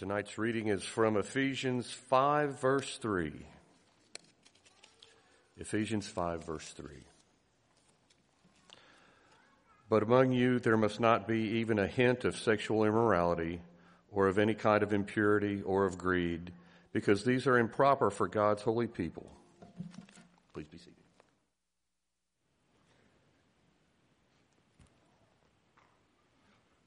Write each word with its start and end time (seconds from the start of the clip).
Tonight's 0.00 0.38
reading 0.38 0.68
is 0.68 0.82
from 0.82 1.18
Ephesians 1.18 1.92
5, 1.92 2.58
verse 2.58 2.96
3. 2.96 3.34
Ephesians 5.58 6.08
5, 6.08 6.42
verse 6.42 6.70
3. 6.70 6.86
But 9.90 10.02
among 10.02 10.32
you 10.32 10.58
there 10.58 10.78
must 10.78 11.00
not 11.00 11.28
be 11.28 11.40
even 11.58 11.78
a 11.78 11.86
hint 11.86 12.24
of 12.24 12.38
sexual 12.38 12.84
immorality, 12.84 13.60
or 14.10 14.26
of 14.28 14.38
any 14.38 14.54
kind 14.54 14.82
of 14.82 14.94
impurity, 14.94 15.60
or 15.60 15.84
of 15.84 15.98
greed, 15.98 16.50
because 16.94 17.22
these 17.22 17.46
are 17.46 17.58
improper 17.58 18.08
for 18.08 18.26
God's 18.26 18.62
holy 18.62 18.86
people. 18.86 19.30
Please 20.54 20.68
be 20.68 20.78
seated. 20.78 20.94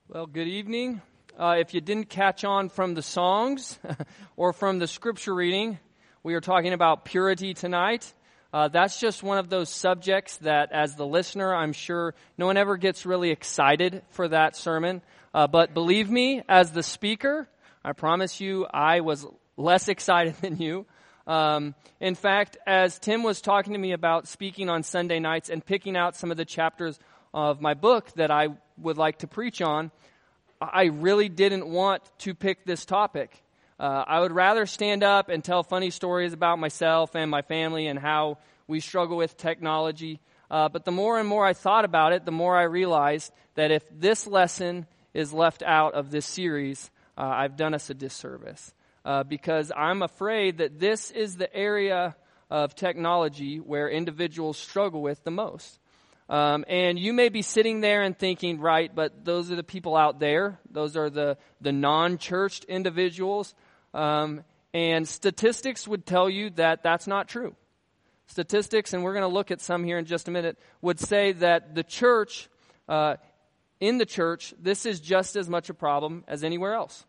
Well, 0.07 0.25
good 0.25 0.47
evening. 0.47 1.03
Uh, 1.39 1.55
if 1.57 1.73
you 1.73 1.81
didn't 1.81 2.09
catch 2.09 2.45
on 2.45 2.69
from 2.69 2.93
the 2.93 3.01
songs 3.01 3.79
or 4.37 4.53
from 4.53 4.77
the 4.77 4.85
scripture 4.85 5.33
reading, 5.33 5.79
we 6.21 6.35
are 6.35 6.41
talking 6.41 6.73
about 6.73 7.05
purity 7.05 7.55
tonight. 7.55 8.13
Uh, 8.53 8.67
that's 8.67 8.99
just 8.99 9.23
one 9.23 9.39
of 9.39 9.49
those 9.49 9.69
subjects 9.69 10.37
that, 10.37 10.71
as 10.71 10.95
the 10.95 11.07
listener, 11.07 11.55
I'm 11.55 11.73
sure 11.73 12.13
no 12.37 12.45
one 12.45 12.55
ever 12.55 12.77
gets 12.77 13.07
really 13.07 13.31
excited 13.31 14.03
for 14.11 14.27
that 14.27 14.55
sermon. 14.55 15.01
Uh, 15.33 15.47
but 15.47 15.73
believe 15.73 16.07
me, 16.07 16.43
as 16.47 16.71
the 16.71 16.83
speaker, 16.83 17.49
I 17.83 17.93
promise 17.93 18.39
you, 18.39 18.67
I 18.71 18.99
was 18.99 19.25
less 19.57 19.87
excited 19.89 20.35
than 20.35 20.57
you. 20.57 20.85
Um, 21.25 21.73
in 21.99 22.13
fact, 22.13 22.57
as 22.67 22.99
Tim 22.99 23.23
was 23.23 23.41
talking 23.41 23.73
to 23.73 23.79
me 23.79 23.93
about 23.93 24.27
speaking 24.27 24.69
on 24.69 24.83
Sunday 24.83 25.19
nights 25.19 25.49
and 25.49 25.65
picking 25.65 25.97
out 25.97 26.15
some 26.15 26.29
of 26.29 26.37
the 26.37 26.45
chapters 26.45 26.99
of 27.33 27.59
my 27.59 27.73
book 27.73 28.11
that 28.17 28.29
I 28.29 28.49
would 28.77 28.99
like 28.99 29.19
to 29.19 29.27
preach 29.27 29.63
on, 29.63 29.89
I 30.71 30.85
really 30.85 31.29
didn't 31.29 31.67
want 31.67 32.03
to 32.19 32.33
pick 32.33 32.65
this 32.65 32.85
topic. 32.85 33.43
Uh, 33.79 34.03
I 34.07 34.19
would 34.19 34.31
rather 34.31 34.65
stand 34.65 35.03
up 35.03 35.29
and 35.29 35.43
tell 35.43 35.63
funny 35.63 35.89
stories 35.89 36.33
about 36.33 36.59
myself 36.59 37.15
and 37.15 37.29
my 37.29 37.41
family 37.41 37.87
and 37.87 37.97
how 37.99 38.37
we 38.67 38.79
struggle 38.79 39.17
with 39.17 39.35
technology. 39.35 40.19
Uh, 40.49 40.69
but 40.69 40.85
the 40.85 40.91
more 40.91 41.19
and 41.19 41.27
more 41.27 41.45
I 41.45 41.53
thought 41.53 41.85
about 41.85 42.13
it, 42.13 42.25
the 42.25 42.31
more 42.31 42.55
I 42.55 42.63
realized 42.63 43.33
that 43.55 43.71
if 43.71 43.83
this 43.91 44.27
lesson 44.27 44.85
is 45.13 45.33
left 45.33 45.63
out 45.63 45.95
of 45.95 46.11
this 46.11 46.25
series, 46.25 46.91
uh, 47.17 47.21
I've 47.21 47.57
done 47.57 47.73
us 47.73 47.89
a 47.89 47.93
disservice. 47.93 48.73
Uh, 49.05 49.23
because 49.23 49.71
I'm 49.75 50.01
afraid 50.01 50.59
that 50.59 50.79
this 50.79 51.11
is 51.11 51.35
the 51.35 51.53
area 51.53 52.15
of 52.49 52.75
technology 52.75 53.57
where 53.59 53.89
individuals 53.89 54.57
struggle 54.57 55.01
with 55.01 55.23
the 55.23 55.31
most. 55.31 55.79
Um, 56.29 56.63
and 56.67 56.97
you 56.97 57.13
may 57.13 57.29
be 57.29 57.41
sitting 57.41 57.81
there 57.81 58.01
and 58.01 58.17
thinking, 58.17 58.59
right, 58.59 58.93
but 58.93 59.25
those 59.25 59.51
are 59.51 59.55
the 59.55 59.63
people 59.63 59.95
out 59.95 60.19
there. 60.19 60.59
Those 60.71 60.95
are 60.95 61.09
the, 61.09 61.37
the 61.61 61.71
non 61.71 62.17
churched 62.17 62.63
individuals. 62.65 63.53
Um, 63.93 64.43
and 64.73 65.07
statistics 65.07 65.87
would 65.87 66.05
tell 66.05 66.29
you 66.29 66.49
that 66.51 66.81
that's 66.81 67.07
not 67.07 67.27
true. 67.27 67.55
Statistics, 68.27 68.93
and 68.93 69.03
we're 69.03 69.13
going 69.13 69.29
to 69.29 69.33
look 69.33 69.51
at 69.51 69.61
some 69.61 69.83
here 69.83 69.97
in 69.97 70.05
just 70.05 70.27
a 70.27 70.31
minute, 70.31 70.57
would 70.81 70.99
say 70.99 71.33
that 71.33 71.75
the 71.75 71.83
church, 71.83 72.49
uh, 72.87 73.17
in 73.79 73.97
the 73.97 74.05
church, 74.05 74.53
this 74.59 74.85
is 74.85 74.99
just 74.99 75.35
as 75.35 75.49
much 75.49 75.69
a 75.69 75.73
problem 75.73 76.23
as 76.27 76.43
anywhere 76.43 76.73
else. 76.73 77.05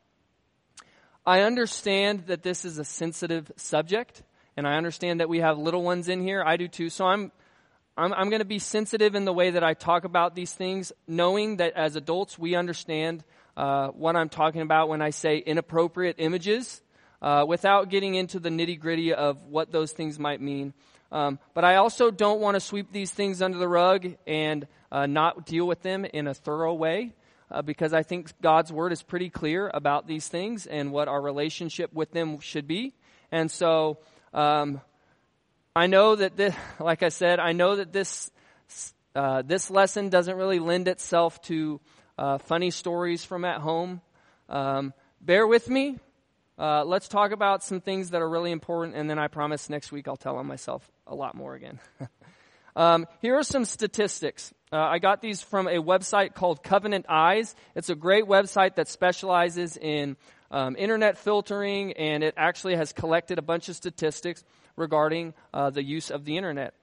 I 1.24 1.40
understand 1.40 2.26
that 2.26 2.42
this 2.42 2.64
is 2.64 2.78
a 2.78 2.84
sensitive 2.84 3.50
subject, 3.56 4.22
and 4.56 4.66
I 4.66 4.74
understand 4.74 5.20
that 5.20 5.28
we 5.28 5.38
have 5.38 5.56
little 5.56 5.82
ones 5.82 6.08
in 6.08 6.20
here. 6.20 6.42
I 6.44 6.58
do 6.58 6.68
too. 6.68 6.90
So 6.90 7.06
I'm 7.06 7.32
I'm, 7.96 8.12
I'm 8.12 8.28
going 8.28 8.40
to 8.40 8.44
be 8.44 8.58
sensitive 8.58 9.14
in 9.14 9.24
the 9.24 9.32
way 9.32 9.50
that 9.50 9.62
I 9.62 9.74
talk 9.74 10.04
about 10.04 10.34
these 10.34 10.52
things, 10.52 10.92
knowing 11.06 11.58
that 11.58 11.74
as 11.74 11.94
adults 11.94 12.36
we 12.36 12.56
understand 12.56 13.22
uh, 13.56 13.88
what 13.88 14.16
I'm 14.16 14.28
talking 14.28 14.62
about 14.62 14.88
when 14.88 15.00
I 15.00 15.10
say 15.10 15.38
inappropriate 15.38 16.16
images, 16.18 16.82
uh, 17.22 17.44
without 17.46 17.90
getting 17.90 18.16
into 18.16 18.40
the 18.40 18.48
nitty 18.48 18.80
gritty 18.80 19.14
of 19.14 19.42
what 19.44 19.70
those 19.70 19.92
things 19.92 20.18
might 20.18 20.40
mean. 20.40 20.74
Um, 21.12 21.38
but 21.54 21.64
I 21.64 21.76
also 21.76 22.10
don't 22.10 22.40
want 22.40 22.56
to 22.56 22.60
sweep 22.60 22.90
these 22.90 23.12
things 23.12 23.40
under 23.40 23.58
the 23.58 23.68
rug 23.68 24.08
and 24.26 24.66
uh, 24.90 25.06
not 25.06 25.46
deal 25.46 25.66
with 25.66 25.82
them 25.82 26.04
in 26.04 26.26
a 26.26 26.34
thorough 26.34 26.74
way. 26.74 27.12
Uh, 27.50 27.62
because 27.62 27.92
I 27.92 28.02
think 28.02 28.32
God's 28.40 28.72
word 28.72 28.90
is 28.90 29.02
pretty 29.02 29.30
clear 29.30 29.70
about 29.72 30.08
these 30.08 30.26
things 30.26 30.66
and 30.66 30.90
what 30.90 31.06
our 31.06 31.20
relationship 31.20 31.92
with 31.92 32.10
them 32.10 32.40
should 32.40 32.66
be. 32.66 32.94
And 33.30 33.50
so, 33.50 33.98
um, 34.32 34.80
I 35.76 35.88
know 35.88 36.14
that 36.14 36.36
this, 36.36 36.54
like 36.78 37.02
I 37.02 37.08
said, 37.08 37.40
I 37.40 37.50
know 37.50 37.76
that 37.76 37.92
this 37.92 38.30
uh, 39.16 39.42
this 39.42 39.70
lesson 39.70 40.08
doesn't 40.08 40.36
really 40.36 40.60
lend 40.60 40.86
itself 40.86 41.40
to 41.42 41.80
uh, 42.16 42.38
funny 42.38 42.70
stories 42.70 43.24
from 43.24 43.44
at 43.44 43.60
home. 43.60 44.00
Um, 44.48 44.92
bear 45.20 45.46
with 45.48 45.68
me. 45.68 45.98
Uh, 46.56 46.84
let's 46.84 47.08
talk 47.08 47.32
about 47.32 47.64
some 47.64 47.80
things 47.80 48.10
that 48.10 48.22
are 48.22 48.28
really 48.28 48.52
important, 48.52 48.94
and 48.94 49.10
then 49.10 49.18
I 49.18 49.26
promise 49.26 49.68
next 49.68 49.90
week 49.90 50.06
I'll 50.06 50.16
tell 50.16 50.36
on 50.36 50.46
myself 50.46 50.88
a 51.08 51.14
lot 51.14 51.34
more 51.34 51.54
again. 51.56 51.80
um, 52.76 53.06
here 53.20 53.36
are 53.36 53.42
some 53.42 53.64
statistics. 53.64 54.54
Uh, 54.72 54.76
I 54.76 55.00
got 55.00 55.22
these 55.22 55.42
from 55.42 55.66
a 55.66 55.78
website 55.78 56.34
called 56.34 56.62
Covenant 56.62 57.06
Eyes. 57.08 57.56
It's 57.74 57.90
a 57.90 57.96
great 57.96 58.26
website 58.26 58.76
that 58.76 58.86
specializes 58.86 59.76
in 59.76 60.16
um, 60.52 60.76
internet 60.78 61.18
filtering, 61.18 61.94
and 61.94 62.22
it 62.22 62.34
actually 62.36 62.76
has 62.76 62.92
collected 62.92 63.38
a 63.38 63.42
bunch 63.42 63.68
of 63.68 63.74
statistics 63.74 64.44
regarding 64.76 65.34
uh, 65.52 65.70
the 65.70 65.82
use 65.82 66.10
of 66.10 66.24
the 66.24 66.36
internet. 66.36 66.74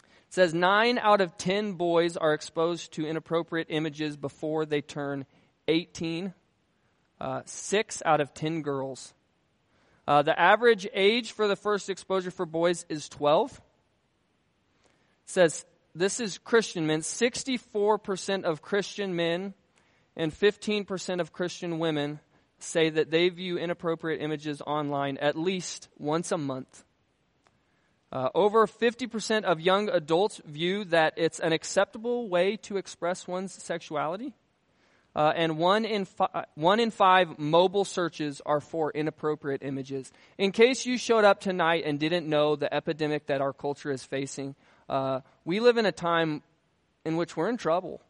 It 0.00 0.34
says 0.34 0.54
nine 0.54 0.98
out 0.98 1.20
of 1.20 1.36
ten 1.36 1.74
boys 1.74 2.16
are 2.16 2.34
exposed 2.34 2.92
to 2.92 3.06
inappropriate 3.06 3.66
images 3.70 4.16
before 4.16 4.64
they 4.64 4.80
turn 4.80 5.26
18. 5.68 6.34
Uh, 7.20 7.42
six 7.44 8.02
out 8.04 8.20
of 8.20 8.34
ten 8.34 8.62
girls. 8.62 9.14
Uh, 10.08 10.22
the 10.22 10.38
average 10.38 10.88
age 10.92 11.32
for 11.32 11.46
the 11.46 11.54
first 11.54 11.88
exposure 11.88 12.32
for 12.32 12.44
boys 12.44 12.84
is 12.88 13.08
12. 13.08 13.52
It 13.52 13.60
says 15.26 15.64
this 15.94 16.18
is 16.20 16.38
Christian 16.38 16.86
men. 16.86 17.00
64% 17.00 18.44
of 18.44 18.62
Christian 18.62 19.14
men 19.14 19.54
and 20.16 20.32
15% 20.32 21.20
of 21.20 21.32
Christian 21.32 21.78
women 21.78 22.20
say 22.58 22.90
that 22.90 23.10
they 23.10 23.28
view 23.28 23.58
inappropriate 23.58 24.20
images 24.20 24.62
online 24.62 25.18
at 25.18 25.36
least 25.36 25.88
once 25.98 26.32
a 26.32 26.38
month. 26.38 26.84
Uh, 28.12 28.28
over 28.34 28.66
50% 28.66 29.44
of 29.44 29.58
young 29.58 29.88
adults 29.88 30.38
view 30.44 30.84
that 30.84 31.14
it's 31.16 31.40
an 31.40 31.54
acceptable 31.54 32.28
way 32.28 32.58
to 32.58 32.76
express 32.76 33.26
one's 33.26 33.54
sexuality. 33.54 34.34
Uh, 35.16 35.32
and 35.34 35.56
one 35.56 35.86
in, 35.86 36.04
fi- 36.04 36.44
one 36.54 36.78
in 36.78 36.90
five 36.90 37.38
mobile 37.38 37.86
searches 37.86 38.42
are 38.44 38.60
for 38.60 38.90
inappropriate 38.90 39.62
images. 39.62 40.12
In 40.36 40.52
case 40.52 40.84
you 40.84 40.98
showed 40.98 41.24
up 41.24 41.40
tonight 41.40 41.84
and 41.86 41.98
didn't 41.98 42.28
know 42.28 42.54
the 42.54 42.72
epidemic 42.72 43.26
that 43.26 43.40
our 43.40 43.54
culture 43.54 43.90
is 43.90 44.04
facing, 44.04 44.56
uh, 44.90 45.20
we 45.46 45.60
live 45.60 45.78
in 45.78 45.86
a 45.86 45.92
time 45.92 46.42
in 47.06 47.16
which 47.16 47.34
we're 47.34 47.48
in 47.48 47.56
trouble. 47.56 48.02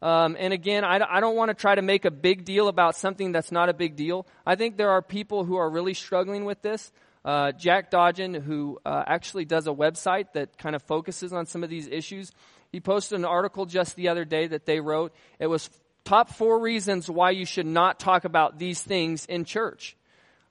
Um, 0.00 0.36
and 0.38 0.52
again, 0.52 0.82
I, 0.82 0.98
I 1.08 1.20
don't 1.20 1.36
want 1.36 1.50
to 1.50 1.54
try 1.54 1.74
to 1.74 1.82
make 1.82 2.04
a 2.06 2.10
big 2.10 2.44
deal 2.44 2.68
about 2.68 2.96
something 2.96 3.32
that's 3.32 3.52
not 3.52 3.68
a 3.68 3.74
big 3.74 3.96
deal. 3.96 4.26
I 4.44 4.56
think 4.56 4.76
there 4.76 4.90
are 4.90 5.02
people 5.02 5.44
who 5.44 5.56
are 5.56 5.70
really 5.70 5.94
struggling 5.94 6.44
with 6.44 6.60
this. 6.62 6.90
Uh, 7.24 7.52
Jack 7.52 7.90
Dodgen, 7.90 8.34
who 8.34 8.80
uh, 8.84 9.04
actually 9.06 9.44
does 9.44 9.66
a 9.66 9.72
website 9.72 10.32
that 10.34 10.58
kind 10.58 10.74
of 10.74 10.82
focuses 10.82 11.32
on 11.32 11.46
some 11.46 11.62
of 11.62 11.70
these 11.70 11.86
issues, 11.86 12.32
he 12.72 12.80
posted 12.80 13.18
an 13.18 13.24
article 13.24 13.66
just 13.66 13.96
the 13.96 14.08
other 14.08 14.24
day 14.24 14.46
that 14.48 14.66
they 14.66 14.80
wrote. 14.80 15.12
It 15.38 15.46
was 15.46 15.70
top 16.04 16.30
four 16.30 16.60
reasons 16.60 17.08
why 17.08 17.30
you 17.30 17.44
should 17.44 17.66
not 17.66 18.00
talk 18.00 18.24
about 18.24 18.58
these 18.58 18.82
things 18.82 19.26
in 19.26 19.44
church. 19.44 19.96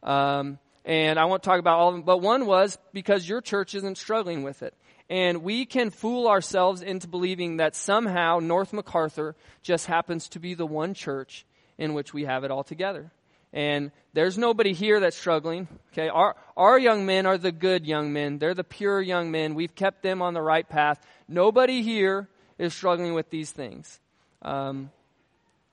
Um, 0.02 0.60
and 0.86 1.20
I 1.20 1.26
won't 1.26 1.44
talk 1.44 1.60
about 1.60 1.78
all 1.78 1.90
of 1.90 1.96
them, 1.96 2.04
but 2.04 2.20
one 2.20 2.46
was 2.46 2.78
because 2.94 3.28
your 3.28 3.42
church 3.42 3.76
isn't 3.76 3.98
struggling 3.98 4.44
with 4.44 4.64
it. 4.64 4.74
And 5.10 5.44
we 5.44 5.66
can 5.66 5.90
fool 5.90 6.28
ourselves 6.28 6.82
into 6.82 7.08
believing 7.08 7.58
that 7.58 7.76
somehow 7.76 8.40
North 8.40 8.72
MacArthur 8.72 9.36
just 9.62 9.86
happens 9.86 10.30
to 10.30 10.40
be 10.40 10.54
the 10.54 10.66
one 10.66 10.94
church 10.94 11.46
in 11.78 11.94
which 11.94 12.14
we 12.14 12.24
have 12.24 12.44
it 12.44 12.52
all 12.52 12.64
together. 12.64 13.12
And 13.54 13.92
there's 14.14 14.38
nobody 14.38 14.74
here 14.74 15.00
that's 15.00 15.18
struggling. 15.18 15.68
Okay, 15.92 16.10
our, 16.10 16.36
our 16.56 16.80
young 16.80 17.06
men 17.06 17.26
are 17.26 17.38
the 17.38 17.52
good 17.52 17.86
young 17.86 18.14
men. 18.14 18.38
They're 18.38 18.54
the 18.54 18.64
pure 18.64 19.02
young 19.02 19.32
men. 19.32 19.56
We've 19.56 19.76
kept 19.76 20.04
them 20.04 20.22
on 20.22 20.34
the 20.34 20.42
right 20.42 20.68
path. 20.68 21.00
Nobody 21.28 21.82
here 21.82 22.30
is 22.58 22.74
struggling 22.74 23.14
with 23.14 23.30
these 23.30 23.52
things. 23.52 24.00
Um, 24.42 24.92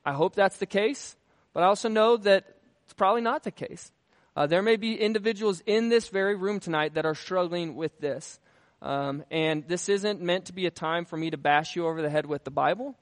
I 0.05 0.13
hope 0.13 0.35
that's 0.35 0.59
the 0.59 0.67
case, 0.67 1.17
but 1.53 1.63
I 1.63 1.67
also 1.67 1.89
know 1.89 2.17
that 2.17 2.45
it's 2.85 2.95
probably 2.95 3.23
not 3.23 3.45
the 3.45 3.51
case. 3.51 3.93
Uh, 4.35 4.47
there 4.47 4.63
may 4.63 4.77
be 4.77 4.95
individuals 4.95 5.63
in 5.67 5.89
this 5.89 6.09
very 6.09 6.37
room 6.37 6.61
tonight 6.61 6.95
that 6.95 7.05
are 7.05 7.15
struggling 7.15 7.75
with 7.77 7.99
this. 7.99 8.39
Um, 8.81 9.25
and 9.31 9.67
this 9.67 9.89
isn't 9.89 10.21
meant 10.21 10.47
to 10.47 10.53
be 10.53 10.67
a 10.67 10.71
time 10.71 11.05
for 11.05 11.17
me 11.17 11.31
to 11.31 11.37
bash 11.37 11.75
you 11.75 11.87
over 11.87 12.01
the 12.01 12.11
head 12.11 12.27
with 12.27 12.45
the 12.45 12.51
Bible. 12.51 12.97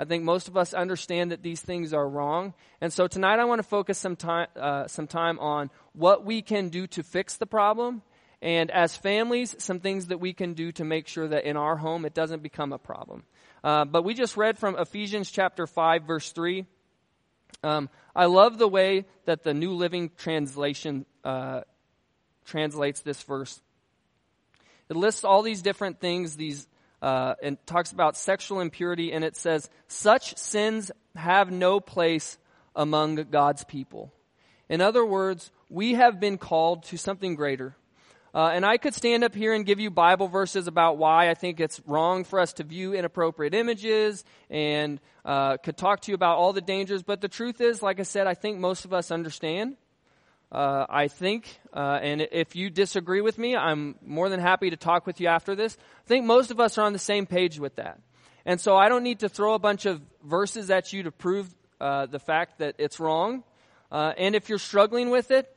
I 0.00 0.06
think 0.06 0.24
most 0.24 0.48
of 0.48 0.56
us 0.56 0.72
understand 0.72 1.30
that 1.30 1.42
these 1.42 1.60
things 1.60 1.92
are 1.92 2.08
wrong. 2.08 2.54
And 2.80 2.90
so 2.90 3.06
tonight 3.06 3.38
I 3.38 3.44
want 3.44 3.58
to 3.58 3.68
focus 3.68 3.98
some 3.98 4.16
time, 4.16 4.48
uh, 4.56 4.88
some 4.88 5.06
time 5.06 5.38
on 5.38 5.70
what 5.92 6.24
we 6.24 6.40
can 6.40 6.70
do 6.70 6.86
to 6.86 7.02
fix 7.02 7.36
the 7.36 7.44
problem. 7.44 8.00
And 8.40 8.70
as 8.70 8.96
families, 8.96 9.54
some 9.58 9.78
things 9.78 10.06
that 10.06 10.16
we 10.16 10.32
can 10.32 10.54
do 10.54 10.72
to 10.72 10.86
make 10.86 11.06
sure 11.06 11.28
that 11.28 11.44
in 11.44 11.58
our 11.58 11.76
home 11.76 12.06
it 12.06 12.14
doesn't 12.14 12.42
become 12.42 12.72
a 12.72 12.78
problem. 12.78 13.24
Uh, 13.62 13.84
but 13.84 14.02
we 14.02 14.14
just 14.14 14.38
read 14.38 14.56
from 14.56 14.78
Ephesians 14.78 15.30
chapter 15.30 15.66
5, 15.66 16.04
verse 16.04 16.32
3. 16.32 16.64
Um, 17.62 17.90
I 18.16 18.24
love 18.24 18.56
the 18.56 18.68
way 18.68 19.04
that 19.26 19.42
the 19.42 19.52
New 19.52 19.72
Living 19.72 20.12
Translation 20.16 21.04
uh, 21.24 21.60
translates 22.46 23.02
this 23.02 23.22
verse. 23.22 23.60
It 24.88 24.96
lists 24.96 25.24
all 25.24 25.42
these 25.42 25.60
different 25.60 26.00
things, 26.00 26.36
these 26.36 26.66
uh, 27.02 27.34
and 27.42 27.58
talks 27.66 27.92
about 27.92 28.16
sexual 28.16 28.60
impurity, 28.60 29.12
and 29.12 29.24
it 29.24 29.36
says, 29.36 29.68
"Such 29.88 30.36
sins 30.36 30.90
have 31.14 31.50
no 31.50 31.80
place 31.80 32.38
among 32.74 33.16
God's 33.30 33.64
people." 33.64 34.12
In 34.68 34.80
other 34.80 35.04
words, 35.04 35.50
we 35.68 35.94
have 35.94 36.20
been 36.20 36.38
called 36.38 36.84
to 36.84 36.96
something 36.96 37.34
greater. 37.34 37.76
Uh, 38.32 38.50
and 38.52 38.64
I 38.64 38.76
could 38.76 38.94
stand 38.94 39.24
up 39.24 39.34
here 39.34 39.52
and 39.52 39.66
give 39.66 39.80
you 39.80 39.90
Bible 39.90 40.28
verses 40.28 40.68
about 40.68 40.98
why 40.98 41.28
I 41.28 41.34
think 41.34 41.58
it's 41.58 41.80
wrong 41.86 42.22
for 42.22 42.38
us 42.38 42.52
to 42.54 42.64
view 42.64 42.94
inappropriate 42.94 43.54
images 43.54 44.24
and 44.48 45.00
uh, 45.24 45.56
could 45.56 45.76
talk 45.76 46.02
to 46.02 46.12
you 46.12 46.14
about 46.14 46.38
all 46.38 46.52
the 46.52 46.60
dangers. 46.60 47.02
But 47.02 47.20
the 47.20 47.28
truth 47.28 47.60
is, 47.60 47.82
like 47.82 47.98
I 47.98 48.04
said, 48.04 48.28
I 48.28 48.34
think 48.34 48.58
most 48.58 48.84
of 48.84 48.92
us 48.92 49.10
understand. 49.10 49.76
Uh, 50.52 50.84
I 50.88 51.08
think, 51.08 51.60
uh, 51.72 52.00
and 52.02 52.20
if 52.20 52.56
you 52.56 52.70
disagree 52.70 53.20
with 53.20 53.38
me, 53.38 53.56
I'm 53.56 53.94
more 54.04 54.28
than 54.28 54.40
happy 54.40 54.70
to 54.70 54.76
talk 54.76 55.06
with 55.06 55.20
you 55.20 55.28
after 55.28 55.54
this. 55.54 55.76
I 56.04 56.08
think 56.08 56.26
most 56.26 56.50
of 56.50 56.58
us 56.58 56.76
are 56.76 56.84
on 56.84 56.92
the 56.92 56.98
same 56.98 57.26
page 57.26 57.60
with 57.60 57.76
that. 57.76 58.00
And 58.44 58.60
so 58.60 58.76
I 58.76 58.88
don't 58.88 59.04
need 59.04 59.20
to 59.20 59.28
throw 59.28 59.54
a 59.54 59.58
bunch 59.58 59.86
of 59.86 60.00
verses 60.24 60.70
at 60.70 60.92
you 60.92 61.04
to 61.04 61.12
prove 61.12 61.48
uh, 61.80 62.06
the 62.06 62.18
fact 62.18 62.58
that 62.58 62.74
it's 62.78 62.98
wrong. 62.98 63.44
Uh, 63.92 64.12
and 64.16 64.34
if 64.34 64.48
you're 64.48 64.58
struggling 64.58 65.10
with 65.10 65.30
it, 65.30 65.54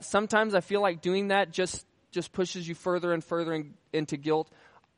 sometimes 0.00 0.54
I 0.54 0.60
feel 0.60 0.80
like 0.80 1.02
doing 1.02 1.28
that 1.28 1.50
just 1.50 1.86
just 2.14 2.32
pushes 2.32 2.66
you 2.66 2.74
further 2.76 3.12
and 3.12 3.22
further 3.22 3.52
in, 3.52 3.74
into 3.92 4.16
guilt. 4.16 4.48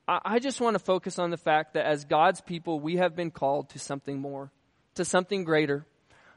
I, 0.06 0.20
I 0.24 0.38
just 0.38 0.60
want 0.60 0.74
to 0.74 0.78
focus 0.78 1.18
on 1.18 1.30
the 1.30 1.38
fact 1.38 1.74
that 1.74 1.86
as 1.86 2.04
God's 2.04 2.40
people, 2.42 2.78
we 2.78 2.96
have 2.96 3.16
been 3.16 3.30
called 3.30 3.70
to 3.70 3.78
something 3.78 4.20
more, 4.20 4.52
to 4.94 5.04
something 5.04 5.42
greater. 5.42 5.86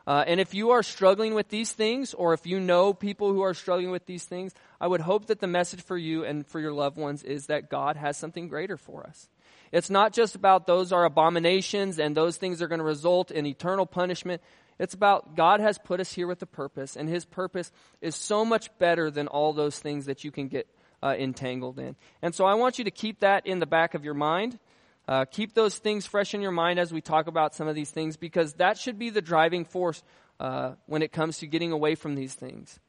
Uh, 0.10 0.24
and 0.26 0.40
if 0.40 0.56
you 0.56 0.72
are 0.72 0.82
struggling 0.82 1.36
with 1.36 1.50
these 1.50 1.72
things, 1.72 2.16
or 2.16 2.34
if 2.34 2.48
you 2.48 2.60
know 2.60 2.96
people 2.96 3.32
who 3.32 3.44
are 3.44 3.54
struggling 3.54 3.92
with 3.92 4.08
these 4.08 4.24
things, 4.24 4.56
I 4.82 4.88
would 4.88 5.02
hope 5.02 5.28
that 5.28 5.40
the 5.40 5.46
message 5.46 5.84
for 5.84 5.96
you 5.96 6.26
and 6.26 6.48
for 6.48 6.60
your 6.60 6.74
loved 6.74 6.98
ones 6.98 7.22
is 7.22 7.46
that 7.46 7.70
God 7.70 7.96
has 7.96 8.18
something 8.18 8.48
greater 8.48 8.76
for 8.76 9.06
us. 9.06 9.30
It's 9.72 9.92
not 9.92 10.12
just 10.12 10.34
about 10.34 10.66
those 10.66 10.92
are 10.92 11.06
abominations 11.06 12.00
and 12.00 12.18
those 12.18 12.38
things 12.38 12.60
are 12.60 12.68
going 12.68 12.80
to 12.80 12.86
result 12.86 13.30
in 13.30 13.46
eternal 13.46 13.86
punishment. 13.86 14.42
It's 14.80 14.96
about 14.96 15.36
God 15.36 15.60
has 15.60 15.78
put 15.78 16.00
us 16.00 16.12
here 16.12 16.26
with 16.26 16.42
a 16.42 16.48
purpose, 16.48 16.96
and 16.96 17.08
His 17.08 17.24
purpose 17.24 17.72
is 18.02 18.16
so 18.16 18.44
much 18.44 18.76
better 18.80 19.12
than 19.12 19.28
all 19.28 19.54
those 19.54 19.78
things 19.78 20.08
that 20.08 20.24
you 20.24 20.32
can 20.32 20.48
get 20.48 20.68
uh, 21.04 21.14
entangled 21.20 21.78
in. 21.78 21.96
And 22.24 22.34
so 22.34 22.46
I 22.46 22.56
want 22.56 22.80
you 22.80 22.86
to 22.86 22.92
keep 22.92 23.20
that 23.20 23.46
in 23.46 23.60
the 23.60 23.68
back 23.68 23.94
of 23.94 24.04
your 24.04 24.16
mind. 24.16 24.58
Uh, 25.10 25.26
keep 25.26 25.56
those 25.56 25.76
things 25.76 26.06
fresh 26.06 26.36
in 26.36 26.42
your 26.42 26.52
mind 26.52 26.78
as 26.78 26.94
we 26.94 27.02
talk 27.02 27.26
about 27.26 27.56
some 27.56 27.68
of 27.68 27.74
these 27.74 27.90
things, 27.90 28.16
because 28.16 28.54
that 28.54 28.78
should 28.78 29.00
be 29.00 29.10
the 29.10 29.24
driving 29.24 29.66
force 29.66 30.04
uh, 30.40 30.74
when 30.86 31.02
it 31.02 31.12
comes 31.12 31.40
to 31.40 31.48
getting 31.48 31.72
away 31.72 31.96
from 31.96 32.14
these 32.14 32.36
things. 32.36 32.80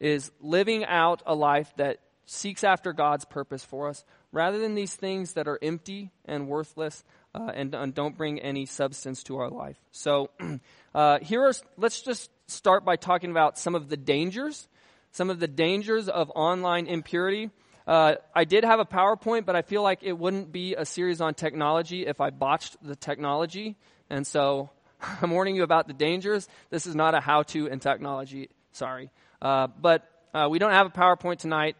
Is 0.00 0.32
living 0.40 0.86
out 0.86 1.22
a 1.26 1.34
life 1.34 1.70
that 1.76 1.98
seeks 2.24 2.64
after 2.64 2.94
God's 2.94 3.26
purpose 3.26 3.62
for 3.62 3.90
us, 3.90 4.06
rather 4.32 4.58
than 4.58 4.74
these 4.74 4.94
things 4.94 5.34
that 5.34 5.46
are 5.46 5.58
empty 5.60 6.12
and 6.24 6.48
worthless 6.48 7.04
uh, 7.34 7.52
and, 7.54 7.74
and, 7.74 7.94
don't 7.94 8.16
bring 8.16 8.40
any 8.40 8.64
substance 8.64 9.22
to 9.24 9.36
our 9.36 9.50
life. 9.50 9.76
So, 9.92 10.30
uh, 10.94 11.18
here 11.18 11.42
are, 11.42 11.52
let's 11.76 12.00
just 12.00 12.30
start 12.46 12.86
by 12.86 12.96
talking 12.96 13.30
about 13.30 13.58
some 13.58 13.74
of 13.74 13.90
the 13.90 13.98
dangers, 13.98 14.66
some 15.12 15.28
of 15.28 15.40
the 15.40 15.48
dangers 15.48 16.08
of 16.08 16.32
online 16.34 16.86
impurity. 16.86 17.50
Uh, 17.86 18.16
I 18.34 18.44
did 18.44 18.64
have 18.64 18.80
a 18.80 18.84
PowerPoint, 18.84 19.44
but 19.44 19.54
I 19.54 19.62
feel 19.62 19.82
like 19.82 20.02
it 20.02 20.12
wouldn't 20.12 20.50
be 20.50 20.74
a 20.74 20.84
series 20.84 21.20
on 21.20 21.34
technology 21.34 22.06
if 22.06 22.20
I 22.20 22.30
botched 22.30 22.76
the 22.82 22.96
technology. 22.96 23.76
And 24.10 24.26
so 24.26 24.70
I'm 25.22 25.30
warning 25.30 25.56
you 25.56 25.62
about 25.62 25.86
the 25.86 25.94
dangers. 25.94 26.48
This 26.70 26.86
is 26.86 26.94
not 26.94 27.14
a 27.14 27.20
how 27.20 27.42
to 27.44 27.66
in 27.66 27.78
technology. 27.78 28.50
Sorry. 28.72 29.10
Uh, 29.40 29.68
but 29.68 30.08
uh, 30.34 30.48
we 30.50 30.58
don't 30.58 30.72
have 30.72 30.86
a 30.86 30.90
PowerPoint 30.90 31.38
tonight. 31.38 31.76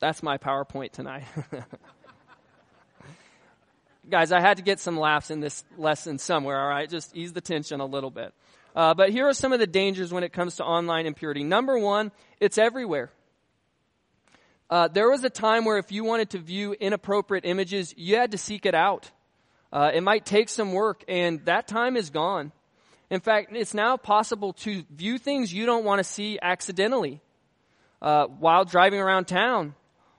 That's 0.00 0.22
my 0.22 0.38
PowerPoint 0.38 0.92
tonight. 0.92 1.24
guys, 4.10 4.32
I 4.32 4.40
had 4.40 4.56
to 4.56 4.62
get 4.62 4.80
some 4.80 4.98
laughs 4.98 5.30
in 5.30 5.40
this 5.40 5.64
lesson 5.78 6.18
somewhere, 6.18 6.60
all 6.60 6.68
right? 6.68 6.88
Just 6.88 7.16
ease 7.16 7.32
the 7.32 7.40
tension 7.40 7.80
a 7.80 7.86
little 7.86 8.10
bit. 8.10 8.34
Uh, 8.74 8.94
but 8.94 9.10
here 9.10 9.28
are 9.28 9.32
some 9.32 9.52
of 9.52 9.60
the 9.60 9.66
dangers 9.66 10.12
when 10.12 10.24
it 10.24 10.32
comes 10.32 10.56
to 10.56 10.64
online 10.64 11.06
impurity. 11.06 11.44
Number 11.44 11.78
one, 11.78 12.12
it's 12.40 12.58
everywhere. 12.58 13.10
Uh, 14.70 14.86
there 14.86 15.10
was 15.10 15.24
a 15.24 15.30
time 15.30 15.64
where 15.64 15.78
if 15.78 15.90
you 15.90 16.04
wanted 16.04 16.30
to 16.30 16.38
view 16.38 16.72
inappropriate 16.78 17.44
images, 17.44 17.92
you 17.96 18.14
had 18.14 18.30
to 18.30 18.38
seek 18.38 18.64
it 18.64 18.74
out. 18.74 19.10
Uh, 19.72 19.90
it 19.92 20.00
might 20.00 20.24
take 20.24 20.48
some 20.48 20.72
work, 20.72 21.02
and 21.08 21.44
that 21.46 21.66
time 21.66 21.96
is 21.96 22.10
gone. 22.10 22.52
In 23.10 23.18
fact, 23.18 23.50
it's 23.52 23.74
now 23.74 23.96
possible 23.96 24.52
to 24.52 24.84
view 24.88 25.18
things 25.18 25.52
you 25.52 25.66
don't 25.66 25.84
want 25.84 25.98
to 25.98 26.04
see 26.04 26.38
accidentally 26.40 27.20
uh, 28.00 28.26
while 28.26 28.64
driving 28.64 29.00
around 29.00 29.26
town, 29.26 29.74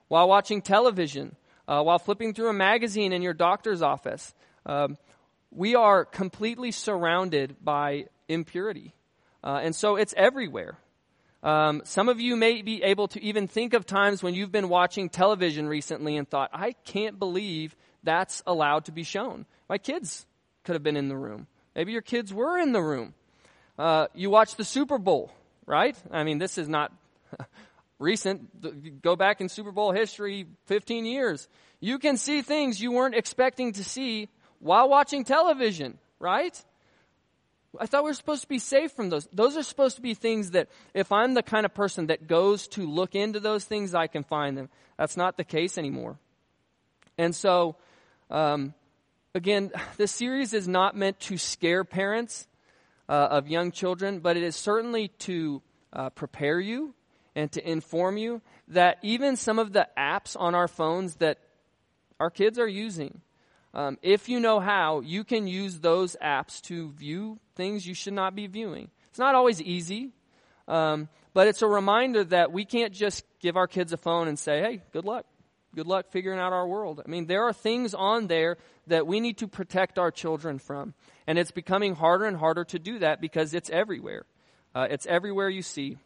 while 0.09 0.27
watching 0.27 0.61
television, 0.61 1.37
uh, 1.69 1.81
while 1.81 1.99
flipping 1.99 2.33
through 2.33 2.49
a 2.49 2.53
magazine 2.53 3.13
in 3.13 3.21
your 3.21 3.33
doctor's 3.33 3.81
office. 3.81 4.33
Um, 4.65 4.97
we 5.49 5.75
are 5.75 6.03
completely 6.03 6.71
surrounded 6.71 7.55
by 7.63 8.07
impurity. 8.27 8.93
Uh, 9.41 9.61
and 9.63 9.73
so 9.73 9.95
it's 9.95 10.13
everywhere. 10.17 10.77
Um, 11.43 11.81
some 11.85 12.07
of 12.07 12.19
you 12.19 12.35
may 12.35 12.61
be 12.61 12.83
able 12.83 13.07
to 13.09 13.23
even 13.23 13.47
think 13.47 13.73
of 13.73 13.85
times 13.85 14.21
when 14.21 14.35
you've 14.35 14.51
been 14.51 14.69
watching 14.69 15.09
television 15.09 15.67
recently 15.67 16.15
and 16.17 16.29
thought, 16.29 16.51
I 16.53 16.73
can't 16.85 17.17
believe 17.17 17.75
that's 18.03 18.43
allowed 18.45 18.85
to 18.85 18.91
be 18.91 19.03
shown. 19.03 19.45
My 19.67 19.77
kids 19.77 20.25
could 20.63 20.73
have 20.73 20.83
been 20.83 20.97
in 20.97 21.07
the 21.07 21.17
room. 21.17 21.47
Maybe 21.75 21.93
your 21.93 22.01
kids 22.01 22.33
were 22.33 22.59
in 22.59 22.73
the 22.73 22.81
room. 22.81 23.13
Uh, 23.77 24.07
you 24.13 24.29
watch 24.29 24.55
the 24.55 24.63
Super 24.63 24.99
Bowl, 24.99 25.31
right? 25.65 25.97
I 26.11 26.23
mean, 26.23 26.37
this 26.37 26.57
is 26.57 26.67
not 26.67 26.91
recent, 27.99 29.01
go 29.01 29.15
back 29.15 29.41
in 29.41 29.49
Super 29.49 29.71
Bowl 29.71 29.91
history 29.91 30.45
15 30.65 31.05
years. 31.05 31.47
You 31.79 31.97
can 31.97 32.17
see 32.17 32.43
things 32.43 32.79
you 32.79 32.91
weren't 32.91 33.15
expecting 33.15 33.73
to 33.73 33.83
see 33.83 34.29
while 34.59 34.87
watching 34.89 35.23
television, 35.23 35.97
right? 36.19 36.63
I 37.79 37.85
thought 37.85 38.03
we 38.03 38.09
were 38.09 38.15
supposed 38.15 38.41
to 38.41 38.49
be 38.49 38.59
safe 38.59 38.91
from 38.91 39.09
those. 39.09 39.27
Those 39.31 39.55
are 39.55 39.63
supposed 39.63 39.95
to 39.95 40.01
be 40.01 40.13
things 40.13 40.51
that 40.51 40.67
if 40.93 41.11
I'm 41.11 41.33
the 41.33 41.43
kind 41.43 41.65
of 41.65 41.73
person 41.73 42.07
that 42.07 42.27
goes 42.27 42.67
to 42.69 42.85
look 42.85 43.15
into 43.15 43.39
those 43.39 43.63
things, 43.63 43.95
I 43.95 44.07
can 44.07 44.23
find 44.23 44.57
them. 44.57 44.69
That's 44.97 45.15
not 45.15 45.37
the 45.37 45.45
case 45.45 45.77
anymore. 45.77 46.19
And 47.17 47.33
so, 47.33 47.77
um, 48.29 48.73
again, 49.33 49.71
this 49.97 50.11
series 50.11 50.53
is 50.53 50.67
not 50.67 50.95
meant 50.97 51.19
to 51.21 51.37
scare 51.37 51.83
parents 51.83 52.47
uh, 53.07 53.27
of 53.31 53.47
young 53.47 53.71
children, 53.71 54.19
but 54.19 54.35
it 54.35 54.43
is 54.43 54.55
certainly 54.55 55.07
to 55.19 55.61
uh, 55.93 56.09
prepare 56.09 56.59
you 56.59 56.93
and 57.35 57.51
to 57.53 57.69
inform 57.69 58.17
you 58.17 58.41
that 58.67 58.97
even 59.01 59.37
some 59.37 59.59
of 59.59 59.71
the 59.71 59.87
apps 59.97 60.35
on 60.37 60.55
our 60.55 60.67
phones 60.67 61.15
that 61.15 61.37
our 62.19 62.29
kids 62.29 62.59
are 62.59 62.67
using, 62.67 63.21
um, 63.73 63.97
if 64.01 64.27
you 64.27 64.39
know 64.39 64.59
how, 64.59 64.99
you 64.99 65.23
can 65.23 65.47
use 65.47 65.79
those 65.79 66.17
apps 66.21 66.61
to 66.63 66.91
view 66.91 67.39
things 67.61 67.85
you 67.85 67.93
should 67.93 68.13
not 68.13 68.33
be 68.33 68.47
viewing. 68.47 68.89
It's 69.09 69.19
not 69.19 69.35
always 69.35 69.61
easy, 69.61 70.09
um, 70.67 71.09
but 71.31 71.47
it's 71.47 71.61
a 71.61 71.67
reminder 71.67 72.23
that 72.23 72.51
we 72.51 72.65
can't 72.65 72.91
just 72.91 73.23
give 73.39 73.55
our 73.55 73.67
kids 73.67 73.93
a 73.93 73.97
phone 73.97 74.27
and 74.27 74.39
say, 74.39 74.61
hey, 74.61 74.81
good 74.91 75.05
luck. 75.05 75.27
Good 75.75 75.85
luck 75.85 76.07
figuring 76.09 76.39
out 76.39 76.53
our 76.53 76.67
world. 76.67 77.01
I 77.05 77.07
mean, 77.07 77.27
there 77.27 77.43
are 77.43 77.53
things 77.53 77.93
on 77.93 78.25
there 78.25 78.57
that 78.87 79.05
we 79.05 79.19
need 79.19 79.37
to 79.37 79.47
protect 79.47 79.99
our 79.99 80.09
children 80.09 80.57
from. 80.57 80.95
And 81.27 81.37
it's 81.37 81.51
becoming 81.51 81.93
harder 81.93 82.25
and 82.25 82.35
harder 82.35 82.65
to 82.65 82.79
do 82.79 82.97
that 82.99 83.21
because 83.21 83.53
it's 83.53 83.69
everywhere. 83.69 84.25
Uh, 84.73 84.87
it's 84.89 85.05
everywhere 85.05 85.47
you 85.47 85.61
see. 85.61 85.97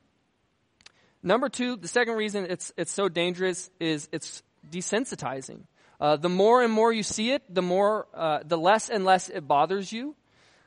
Number 1.24 1.48
two, 1.48 1.78
the 1.78 1.88
second 1.88 2.16
reason 2.16 2.48
it's, 2.50 2.74
it's 2.76 2.92
so 2.92 3.08
dangerous 3.08 3.70
is 3.80 4.10
it's 4.12 4.44
desensitizing. 4.70 5.62
Uh, 6.02 6.18
the 6.18 6.30
more 6.30 6.62
and 6.62 6.74
more 6.74 6.92
you 6.92 7.02
see 7.02 7.32
it, 7.32 7.42
the 7.50 7.62
more, 7.62 8.08
uh, 8.14 8.40
the 8.46 8.58
less 8.58 8.90
and 8.90 9.06
less 9.06 9.30
it 9.30 9.48
bothers 9.48 9.92
you. 9.92 10.16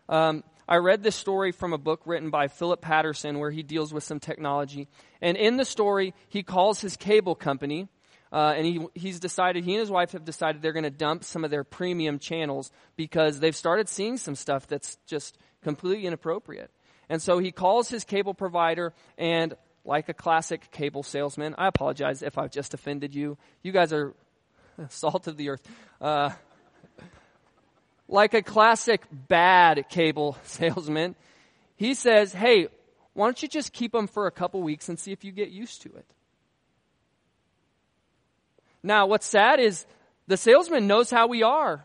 Um, 0.09 0.42
I 0.69 0.77
read 0.77 1.03
this 1.03 1.17
story 1.17 1.51
from 1.53 1.73
a 1.73 1.79
book 1.79 2.03
written 2.05 2.29
by 2.29 2.49
Philip 2.49 2.83
Patterson 2.83 3.39
where 3.39 3.51
he 3.51 3.63
deals 3.63 3.93
with 3.93 4.05
some 4.05 4.21
technology. 4.21 4.87
And 5.23 5.37
in 5.37 5.57
the 5.57 5.65
story, 5.65 6.15
he 6.29 6.43
calls 6.43 6.81
his 6.81 6.97
cable 6.97 7.35
company, 7.35 7.89
uh, 8.31 8.53
and 8.55 8.67
he, 8.67 8.87
he's 8.95 9.19
decided, 9.19 9.65
he 9.65 9.73
and 9.73 9.81
his 9.81 9.91
wife 9.91 10.13
have 10.13 10.27
decided 10.27 10.61
they're 10.61 10.75
going 10.75 10.83
to 10.83 10.91
dump 10.91 11.25
some 11.25 11.43
of 11.43 11.51
their 11.51 11.65
premium 11.65 12.19
channels 12.19 12.71
because 12.97 13.41
they've 13.41 13.57
started 13.57 13.89
seeing 13.89 14.19
some 14.19 14.35
stuff 14.35 14.67
that's 14.67 14.99
just 15.07 15.39
completely 15.63 16.07
inappropriate. 16.07 16.71
And 17.09 17.23
so 17.23 17.39
he 17.39 17.51
calls 17.51 17.89
his 17.89 18.05
cable 18.05 18.35
provider, 18.35 18.93
and 19.17 19.55
like 19.89 20.11
a 20.11 20.15
classic 20.15 20.71
cable 20.71 21.03
salesman. 21.03 21.55
I 21.57 21.67
apologize 21.67 22.23
if 22.23 22.37
I've 22.37 22.51
just 22.51 22.75
offended 22.75 23.15
you. 23.15 23.39
You 23.63 23.73
guys 23.73 23.93
are 23.93 24.15
salt 24.91 25.27
of 25.27 25.39
the 25.39 25.49
earth. 25.49 25.67
Uh, 25.99 26.31
like 28.09 28.35
a 28.35 28.43
classic 28.43 29.03
bad 29.11 29.88
cable 29.88 30.37
salesman, 30.45 31.15
he 31.77 31.95
says, 31.95 32.33
Hey, 32.33 32.69
why 33.12 33.27
don't 33.27 33.43
you 33.43 33.49
just 33.49 33.73
keep 33.73 33.93
them 33.93 34.07
for 34.07 34.27
a 34.27 34.31
couple 34.31 34.62
weeks 34.62 34.88
and 34.88 34.99
see 34.99 35.12
if 35.12 35.25
you 35.25 35.33
get 35.33 35.50
used 35.50 35.83
to 35.83 35.88
it? 35.88 36.07
Now, 38.83 39.07
what's 39.07 39.27
sad 39.27 39.61
is 39.61 39.87
the 40.27 40.37
salesman 40.37 40.87
knows 40.87 41.11
how 41.11 41.27
we 41.27 41.43
are 41.43 41.85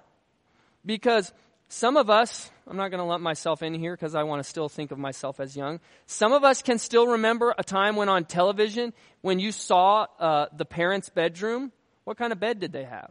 because 0.86 1.34
some 1.70 1.98
of 1.98 2.10
us, 2.10 2.52
I'm 2.68 2.78
not 2.78 2.90
going 2.90 3.00
to 3.00 3.06
lump 3.06 3.24
myself 3.24 3.64
in 3.64 3.74
here 3.74 3.96
because 3.96 4.14
I 4.14 4.24
want 4.24 4.44
to 4.44 4.48
still 4.48 4.70
think 4.70 4.92
of 4.92 5.00
myself 5.00 5.40
as 5.40 5.58
young. 5.58 5.80
Some 6.06 6.34
of 6.34 6.44
us 6.44 6.62
can 6.62 6.78
still 6.78 7.08
remember 7.08 7.56
a 7.58 7.64
time 7.64 7.96
when 7.96 8.10
on 8.10 8.26
television, 8.26 8.94
when 9.22 9.40
you 9.40 9.52
saw 9.52 10.06
uh, 10.20 10.46
the 10.56 10.66
parents' 10.66 11.10
bedroom, 11.10 11.72
what 12.04 12.18
kind 12.18 12.32
of 12.32 12.40
bed 12.40 12.60
did 12.60 12.74
they 12.74 12.84
have? 12.84 13.10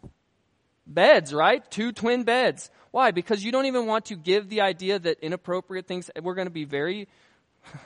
Beds, 0.93 1.33
right? 1.33 1.69
Two 1.71 1.93
twin 1.93 2.25
beds. 2.25 2.71
Why? 2.91 3.11
Because 3.11 3.45
you 3.45 3.53
don't 3.53 3.67
even 3.67 3.87
want 3.87 4.07
to 4.07 4.17
give 4.17 4.49
the 4.49 4.61
idea 4.61 4.99
that 4.99 5.21
inappropriate 5.21 5.87
things, 5.87 6.11
we're 6.21 6.35
going 6.35 6.47
to 6.47 6.53
be 6.53 6.65
very. 6.65 7.09
I 7.75 7.79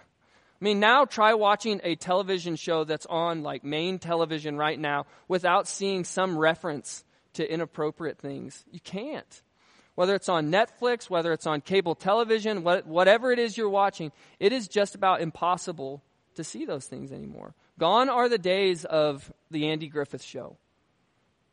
mean, 0.60 0.80
now 0.80 1.04
try 1.04 1.34
watching 1.34 1.80
a 1.84 1.96
television 1.96 2.56
show 2.56 2.84
that's 2.84 3.06
on 3.06 3.42
like 3.42 3.62
main 3.62 3.98
television 3.98 4.56
right 4.56 4.78
now 4.78 5.06
without 5.28 5.68
seeing 5.68 6.04
some 6.04 6.36
reference 6.36 7.04
to 7.34 7.50
inappropriate 7.50 8.18
things. 8.18 8.64
You 8.70 8.80
can't. 8.80 9.42
Whether 9.94 10.14
it's 10.14 10.28
on 10.28 10.50
Netflix, 10.50 11.08
whether 11.08 11.32
it's 11.32 11.46
on 11.46 11.60
cable 11.62 11.94
television, 11.94 12.64
whatever 12.64 13.32
it 13.32 13.38
is 13.38 13.56
you're 13.56 13.68
watching, 13.68 14.12
it 14.38 14.52
is 14.52 14.68
just 14.68 14.94
about 14.94 15.22
impossible 15.22 16.02
to 16.34 16.44
see 16.44 16.66
those 16.66 16.86
things 16.86 17.12
anymore. 17.12 17.54
Gone 17.78 18.08
are 18.08 18.28
the 18.28 18.38
days 18.38 18.84
of 18.84 19.32
the 19.50 19.68
Andy 19.68 19.88
Griffith 19.88 20.22
show. 20.22 20.56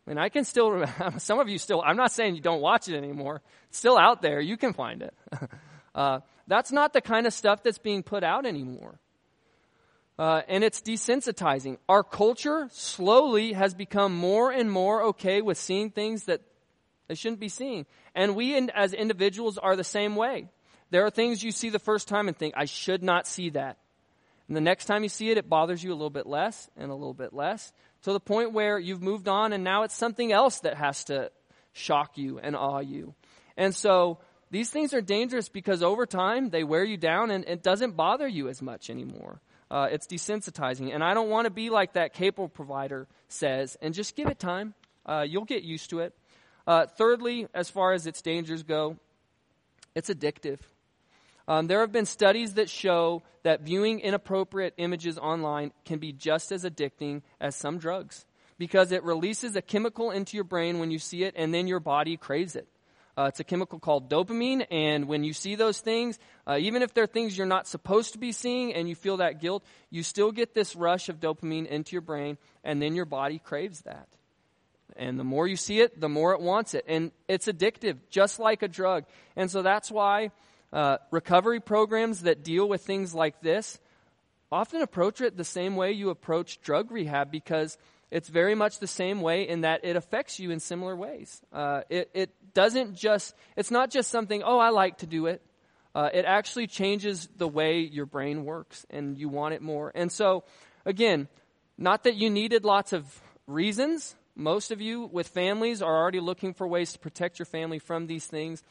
And 0.06 0.20
I 0.20 0.30
can 0.30 0.44
still 0.44 0.86
some 1.18 1.40
of 1.40 1.50
you 1.50 1.58
still, 1.58 1.82
I'm 1.82 1.98
not 1.98 2.12
saying 2.12 2.36
you 2.36 2.42
don't 2.42 2.62
watch 2.62 2.88
it 2.88 2.98
anymore. 2.98 3.42
It's 3.70 3.78
still 3.78 3.98
out 3.98 4.22
there. 4.22 4.40
You 4.40 4.58
can 4.58 4.74
find 4.74 5.02
it. 5.02 5.14
uh, 5.96 6.20
that's 6.48 6.72
not 6.72 6.94
the 6.94 7.02
kind 7.02 7.26
of 7.26 7.34
stuff 7.34 7.64
that's 7.64 7.78
being 7.78 8.04
put 8.04 8.24
out 8.24 8.46
anymore. 8.46 9.00
Uh, 10.20 10.42
and 10.48 10.64
it's 10.64 10.82
desensitizing. 10.82 11.78
Our 11.90 12.04
culture 12.04 12.68
slowly 12.72 13.54
has 13.54 13.74
become 13.74 14.16
more 14.16 14.52
and 14.52 14.72
more 14.72 15.04
okay 15.04 15.42
with 15.42 15.58
seeing 15.58 15.90
things 15.90 16.26
that 16.26 16.42
they 17.08 17.16
shouldn't 17.16 17.40
be 17.40 17.50
seeing. 17.50 17.86
And 18.14 18.36
we 18.36 18.56
in, 18.56 18.70
as 18.70 18.94
individuals 18.94 19.58
are 19.58 19.76
the 19.76 19.84
same 19.84 20.16
way. 20.16 20.50
There 20.92 21.06
are 21.06 21.10
things 21.10 21.44
you 21.44 21.52
see 21.52 21.70
the 21.70 21.80
first 21.80 22.08
time 22.08 22.28
and 22.28 22.38
think, 22.38 22.54
I 22.56 22.66
should 22.66 23.02
not 23.02 23.26
see 23.26 23.50
that. 23.52 23.78
And 24.48 24.56
the 24.56 24.62
next 24.62 24.86
time 24.86 25.02
you 25.02 25.10
see 25.10 25.32
it, 25.32 25.38
it 25.40 25.50
bothers 25.50 25.84
you 25.84 25.92
a 25.92 25.96
little 25.96 26.12
bit 26.12 26.28
less 26.28 26.70
and 26.78 26.92
a 26.92 26.96
little 26.96 27.16
bit 27.16 27.34
less 27.34 27.74
to 28.04 28.14
the 28.14 28.20
point 28.20 28.54
where 28.54 28.78
you've 28.78 29.02
moved 29.02 29.28
on 29.28 29.54
and 29.54 29.64
now 29.64 29.84
it's 29.84 29.96
something 29.96 30.32
else 30.32 30.60
that 30.60 30.76
has 30.76 31.06
to 31.06 31.32
shock 31.74 32.18
you 32.18 32.40
and 32.40 32.56
awe 32.56 32.80
you. 32.80 33.14
And 33.58 33.76
so 33.76 34.20
these 34.52 34.70
things 34.70 34.94
are 34.94 35.02
dangerous 35.02 35.50
because 35.50 35.82
over 35.82 36.06
time 36.06 36.50
they 36.50 36.64
wear 36.64 36.84
you 36.84 36.98
down 36.98 37.32
and 37.32 37.44
it 37.46 37.64
doesn't 37.64 37.96
bother 37.96 38.28
you 38.28 38.50
as 38.50 38.62
much 38.62 38.90
anymore. 38.90 39.42
Uh, 39.72 39.88
it's 39.92 40.06
desensitizing. 40.06 40.94
And 40.94 41.04
I 41.04 41.14
don't 41.14 41.30
want 41.30 41.46
to 41.46 41.52
be 41.52 41.70
like 41.70 41.94
that 41.94 42.14
cable 42.14 42.48
provider 42.48 43.08
says 43.28 43.76
and 43.82 43.94
just 43.94 44.16
give 44.16 44.28
it 44.28 44.38
time. 44.38 44.76
Uh, 45.06 45.26
you'll 45.28 45.46
get 45.46 45.64
used 45.64 45.90
to 45.90 46.00
it. 46.00 46.14
Uh, 46.68 46.86
thirdly, 46.86 47.48
as 47.54 47.70
far 47.70 47.94
as 47.94 48.06
its 48.06 48.22
dangers 48.22 48.64
go, 48.64 48.98
it's 49.96 50.10
addictive. 50.10 50.60
Um, 51.48 51.68
there 51.68 51.82
have 51.82 51.92
been 51.92 52.06
studies 52.06 52.54
that 52.54 52.70
show 52.70 53.24
that 53.44 53.62
viewing 53.62 54.00
inappropriate 54.00 54.74
images 54.78 55.18
online 55.18 55.72
can 55.86 56.00
be 56.00 56.14
just 56.14 56.52
as 56.52 56.64
addicting 56.64 57.22
as 57.42 57.56
some 57.56 57.78
drugs 57.78 58.26
because 58.58 58.92
it 58.92 59.04
releases 59.04 59.56
a 59.56 59.62
chemical 59.62 60.12
into 60.12 60.38
your 60.38 60.46
brain 60.46 60.80
when 60.80 60.92
you 60.92 61.00
see 61.00 61.24
it 61.24 61.34
and 61.38 61.54
then 61.54 61.68
your 61.68 61.82
body 61.82 62.16
craves 62.16 62.56
it. 62.56 62.68
Uh, 63.16 63.26
it's 63.26 63.40
a 63.40 63.44
chemical 63.44 63.78
called 63.78 64.10
dopamine, 64.10 64.66
and 64.72 65.08
when 65.08 65.24
you 65.24 65.34
see 65.34 65.54
those 65.54 65.80
things, 65.80 66.18
uh, 66.48 66.58
even 66.60 66.82
if 66.82 66.96
they're 66.96 67.06
things 67.06 67.38
you're 67.38 67.46
not 67.46 67.68
supposed 67.68 68.14
to 68.14 68.18
be 68.18 68.32
seeing 68.32 68.74
and 68.74 68.90
you 68.90 68.96
feel 68.96 69.18
that 69.18 69.40
guilt, 69.40 69.64
you 69.92 70.02
still 70.02 70.32
get 70.32 70.56
this 70.56 70.76
rush 70.76 71.10
of 71.10 71.20
dopamine 71.20 71.68
into 71.68 71.92
your 71.92 72.02
brain, 72.02 72.40
and 72.64 72.82
then 72.82 72.96
your 72.96 73.06
body 73.06 73.38
craves 73.38 73.82
that. 73.82 74.08
And 74.96 75.20
the 75.20 75.24
more 75.24 75.48
you 75.48 75.58
see 75.58 75.80
it, 75.82 76.00
the 76.00 76.10
more 76.10 76.34
it 76.34 76.42
wants 76.42 76.74
it. 76.74 76.86
And 76.88 77.12
it's 77.28 77.48
addictive, 77.48 77.98
just 78.10 78.40
like 78.40 78.64
a 78.64 78.68
drug. 78.68 79.06
And 79.36 79.50
so 79.50 79.62
that's 79.62 79.92
why 79.92 80.32
uh, 80.74 80.98
recovery 81.12 81.60
programs 81.60 82.22
that 82.22 82.44
deal 82.44 82.68
with 82.68 82.82
things 82.82 83.14
like 83.14 83.40
this 83.42 83.80
often 84.52 84.82
approach 84.82 85.22
it 85.22 85.38
the 85.38 85.44
same 85.44 85.76
way 85.76 85.92
you 85.92 86.10
approach 86.10 86.62
drug 86.62 86.92
rehab 86.92 87.32
because 87.32 87.78
it's 88.12 88.30
very 88.30 88.54
much 88.54 88.80
the 88.80 88.88
same 88.88 89.22
way 89.22 89.48
in 89.48 89.62
that 89.62 89.84
it 89.84 89.96
affects 89.96 90.40
you 90.40 90.52
in 90.52 90.60
similar 90.60 90.96
ways. 90.96 91.42
Uh, 91.52 91.82
it, 91.90 92.10
it, 92.14 92.30
doesn't 92.54 92.94
just, 92.96 93.34
it's 93.58 93.72
not 93.72 93.90
just 93.90 94.12
something, 94.12 94.44
oh, 94.44 94.60
I 94.60 94.70
like 94.70 95.00
to 95.00 95.08
do 95.08 95.26
it. 95.26 95.42
Uh, 95.96 96.10
it 96.14 96.24
actually 96.26 96.68
changes 96.68 97.28
the 97.36 97.48
way 97.48 97.80
your 97.80 98.06
brain 98.06 98.46
works 98.46 98.86
and 98.92 99.18
you 99.18 99.28
want 99.28 99.56
it 99.56 99.62
more. 99.64 99.92
And 99.96 100.12
so, 100.12 100.44
again, 100.86 101.28
not 101.80 102.04
that 102.04 102.14
you 102.16 102.30
needed 102.30 102.64
lots 102.64 102.94
of 102.94 103.06
reasons. 103.48 104.16
Most 104.36 104.70
of 104.70 104.82
you 104.82 105.10
with 105.12 105.30
families 105.30 105.82
are 105.82 105.96
already 105.96 106.20
looking 106.20 106.54
for 106.54 106.68
ways 106.68 106.94
to 106.94 107.00
protect 107.00 107.40
your 107.40 107.48
family 107.48 107.80
from 107.80 108.06
these 108.06 108.28
things. 108.28 108.62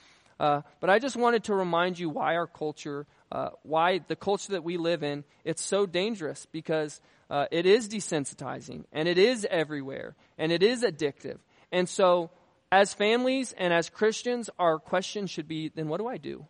Uh, 0.43 0.63
but 0.81 0.91
I 0.91 0.99
just 0.99 1.15
wanted 1.15 1.45
to 1.45 1.55
remind 1.55 2.01
you 2.01 2.11
why 2.11 2.35
our 2.35 2.49
culture, 2.49 3.07
uh, 3.31 3.51
why 3.63 4.01
the 4.09 4.17
culture 4.17 4.51
that 4.53 4.65
we 4.65 4.77
live 4.77 5.05
in, 5.05 5.23
it's 5.45 5.63
so 5.63 5.87
dangerous 5.87 6.49
because 6.51 7.01
uh, 7.31 7.47
it 7.53 7.65
is 7.65 7.89
desensitizing 7.89 8.83
and 8.93 9.07
it 9.07 9.19
is 9.19 9.47
everywhere 9.49 10.17
and 10.37 10.51
it 10.51 10.65
is 10.65 10.83
addictive. 10.83 11.39
And 11.71 11.89
so, 11.89 12.31
as 12.73 12.93
families 12.93 13.55
and 13.57 13.73
as 13.73 13.89
Christians, 13.89 14.51
our 14.59 14.81
question 14.81 15.29
should 15.29 15.47
be 15.47 15.69
then 15.69 15.87
what 15.87 15.99
do 15.99 16.09
I 16.09 16.17
do? 16.17 16.45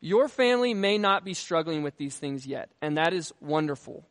Your 0.00 0.26
family 0.26 0.72
may 0.72 0.96
not 0.96 1.26
be 1.26 1.34
struggling 1.34 1.82
with 1.82 1.98
these 1.98 2.16
things 2.16 2.46
yet, 2.46 2.70
and 2.80 2.96
that 2.96 3.12
is 3.12 3.34
wonderful. 3.38 4.08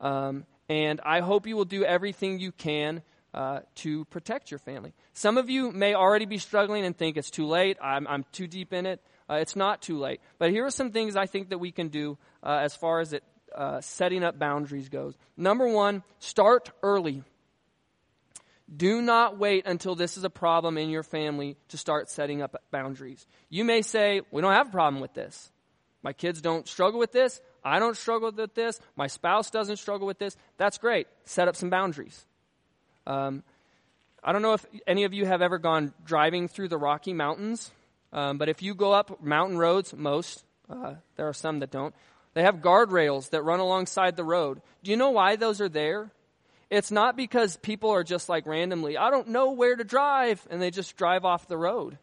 Um, 0.00 0.46
and 0.68 1.00
I 1.04 1.18
hope 1.18 1.48
you 1.48 1.56
will 1.56 1.64
do 1.64 1.84
everything 1.84 2.38
you 2.38 2.52
can 2.52 3.02
uh, 3.38 3.60
to 3.76 4.04
protect 4.06 4.50
your 4.50 4.58
family. 4.58 4.92
Some 5.12 5.38
of 5.38 5.48
you 5.48 5.70
may 5.70 5.94
already 5.94 6.26
be 6.26 6.38
struggling 6.38 6.84
and 6.84 6.96
think 6.96 7.16
it's 7.16 7.30
too 7.30 7.46
late, 7.46 7.78
I'm, 7.80 8.04
I'm 8.08 8.24
too 8.32 8.48
deep 8.48 8.72
in 8.72 8.84
it. 8.84 9.00
Uh, 9.30 9.34
it's 9.34 9.54
not 9.54 9.80
too 9.80 9.96
late. 9.96 10.20
But 10.38 10.50
here 10.50 10.66
are 10.66 10.72
some 10.72 10.90
things 10.90 11.14
I 11.14 11.26
think 11.26 11.50
that 11.50 11.58
we 11.58 11.70
can 11.70 11.86
do 11.86 12.18
uh, 12.42 12.58
as 12.62 12.74
far 12.74 12.98
as 12.98 13.12
it 13.12 13.22
uh, 13.54 13.80
setting 13.80 14.24
up 14.24 14.40
boundaries 14.40 14.88
goes. 14.88 15.14
Number 15.36 15.68
one, 15.68 16.02
start 16.18 16.70
early. 16.82 17.22
Do 18.74 19.00
not 19.02 19.38
wait 19.38 19.66
until 19.66 19.94
this 19.94 20.16
is 20.16 20.24
a 20.24 20.30
problem 20.30 20.76
in 20.76 20.90
your 20.90 21.04
family 21.04 21.56
to 21.68 21.78
start 21.78 22.10
setting 22.10 22.42
up 22.42 22.60
boundaries. 22.72 23.24
You 23.48 23.64
may 23.64 23.82
say, 23.82 24.22
We 24.32 24.42
don't 24.42 24.52
have 24.52 24.68
a 24.68 24.72
problem 24.72 25.00
with 25.00 25.14
this. 25.14 25.52
My 26.02 26.12
kids 26.12 26.42
don't 26.42 26.66
struggle 26.66 26.98
with 26.98 27.12
this. 27.12 27.40
I 27.64 27.78
don't 27.78 27.96
struggle 27.96 28.32
with 28.32 28.54
this. 28.54 28.80
My 28.96 29.06
spouse 29.06 29.50
doesn't 29.50 29.76
struggle 29.76 30.08
with 30.08 30.18
this. 30.18 30.36
That's 30.56 30.78
great. 30.78 31.06
Set 31.24 31.46
up 31.46 31.54
some 31.54 31.70
boundaries. 31.70 32.26
Um, 33.08 33.42
I 34.22 34.32
don't 34.32 34.42
know 34.42 34.52
if 34.52 34.66
any 34.86 35.04
of 35.04 35.14
you 35.14 35.24
have 35.24 35.40
ever 35.40 35.58
gone 35.58 35.94
driving 36.04 36.46
through 36.46 36.68
the 36.68 36.76
Rocky 36.76 37.14
Mountains, 37.14 37.70
um, 38.12 38.36
but 38.36 38.50
if 38.50 38.60
you 38.62 38.74
go 38.74 38.92
up 38.92 39.22
mountain 39.22 39.56
roads, 39.56 39.94
most, 39.96 40.44
uh, 40.68 40.94
there 41.16 41.26
are 41.26 41.32
some 41.32 41.60
that 41.60 41.70
don't, 41.70 41.94
they 42.34 42.42
have 42.42 42.56
guardrails 42.56 43.30
that 43.30 43.42
run 43.42 43.60
alongside 43.60 44.16
the 44.16 44.24
road. 44.24 44.60
Do 44.84 44.90
you 44.90 44.98
know 44.98 45.10
why 45.10 45.36
those 45.36 45.62
are 45.62 45.70
there? 45.70 46.10
It's 46.68 46.90
not 46.90 47.16
because 47.16 47.56
people 47.56 47.90
are 47.90 48.04
just 48.04 48.28
like 48.28 48.46
randomly, 48.46 48.98
I 48.98 49.10
don't 49.10 49.28
know 49.28 49.52
where 49.52 49.74
to 49.74 49.84
drive, 49.84 50.46
and 50.50 50.60
they 50.60 50.70
just 50.70 50.98
drive 50.98 51.24
off 51.24 51.48
the 51.48 51.56
road. 51.56 51.96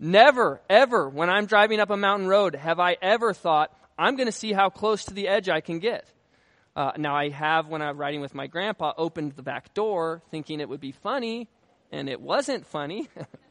Never, 0.00 0.60
ever, 0.68 1.08
when 1.08 1.30
I'm 1.30 1.46
driving 1.46 1.78
up 1.78 1.90
a 1.90 1.96
mountain 1.96 2.26
road, 2.26 2.56
have 2.56 2.80
I 2.80 2.96
ever 3.00 3.32
thought, 3.32 3.72
I'm 3.96 4.16
going 4.16 4.26
to 4.26 4.32
see 4.32 4.52
how 4.52 4.70
close 4.70 5.04
to 5.04 5.14
the 5.14 5.28
edge 5.28 5.48
I 5.48 5.60
can 5.60 5.78
get. 5.78 6.04
Uh, 6.78 6.92
now, 6.96 7.16
I 7.16 7.30
have, 7.30 7.66
when 7.66 7.82
I 7.82 7.90
was 7.90 7.98
riding 7.98 8.20
with 8.20 8.36
my 8.36 8.46
grandpa, 8.46 8.92
opened 8.96 9.32
the 9.32 9.42
back 9.42 9.74
door 9.74 10.22
thinking 10.30 10.60
it 10.60 10.68
would 10.68 10.80
be 10.80 10.92
funny, 10.92 11.48
and 11.90 12.08
it 12.08 12.20
wasn't 12.20 12.64
funny. 12.68 13.08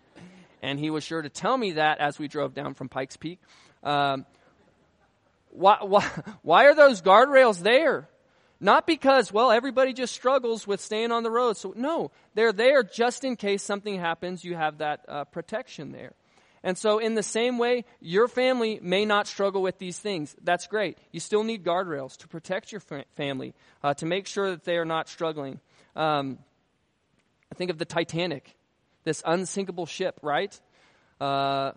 and 0.61 0.79
he 0.79 0.89
was 0.89 1.03
sure 1.03 1.21
to 1.21 1.27
tell 1.27 1.57
me 1.57 1.73
that 1.73 1.97
as 1.99 2.17
we 2.17 2.29
drove 2.29 2.53
down 2.53 2.73
from 2.73 2.87
Pikes 2.87 3.17
Peak. 3.17 3.41
Um, 3.83 4.25
why, 5.49 5.79
why, 5.81 6.09
why 6.41 6.67
are 6.67 6.73
those 6.73 7.01
guardrails 7.01 7.59
there? 7.59 8.07
Not 8.61 8.87
because, 8.87 9.29
well, 9.29 9.51
everybody 9.51 9.91
just 9.91 10.15
struggles 10.15 10.65
with 10.65 10.79
staying 10.79 11.11
on 11.11 11.23
the 11.23 11.29
road. 11.29 11.57
So, 11.57 11.73
no, 11.75 12.11
they're 12.33 12.53
there 12.53 12.81
just 12.81 13.25
in 13.25 13.35
case 13.35 13.61
something 13.61 13.99
happens. 13.99 14.45
You 14.45 14.55
have 14.55 14.77
that 14.77 15.03
uh, 15.05 15.25
protection 15.25 15.91
there. 15.91 16.13
And 16.67 16.77
so, 16.77 16.99
in 16.99 17.15
the 17.15 17.23
same 17.23 17.57
way, 17.57 17.85
your 18.01 18.27
family 18.27 18.77
may 18.83 19.05
not 19.05 19.25
struggle 19.25 19.61
with 19.61 19.79
these 19.79 19.97
things. 19.97 20.35
That's 20.43 20.67
great. 20.67 20.97
You 21.13 21.21
still 21.21 21.45
need 21.45 21.63
guardrails 21.63 22.17
to 22.17 22.27
protect 22.27 22.73
your 22.73 22.81
family, 23.15 23.53
uh, 23.81 23.93
to 23.93 24.05
make 24.05 24.27
sure 24.27 24.49
that 24.49 24.65
they 24.65 24.75
are 24.75 24.83
not 24.83 25.07
struggling. 25.07 25.61
Um, 25.95 26.39
I 27.49 27.55
think 27.55 27.71
of 27.71 27.77
the 27.77 27.85
Titanic, 27.85 28.53
this 29.05 29.23
unsinkable 29.25 29.85
ship, 29.85 30.19
right? 30.21 30.59
Uh, 31.21 31.71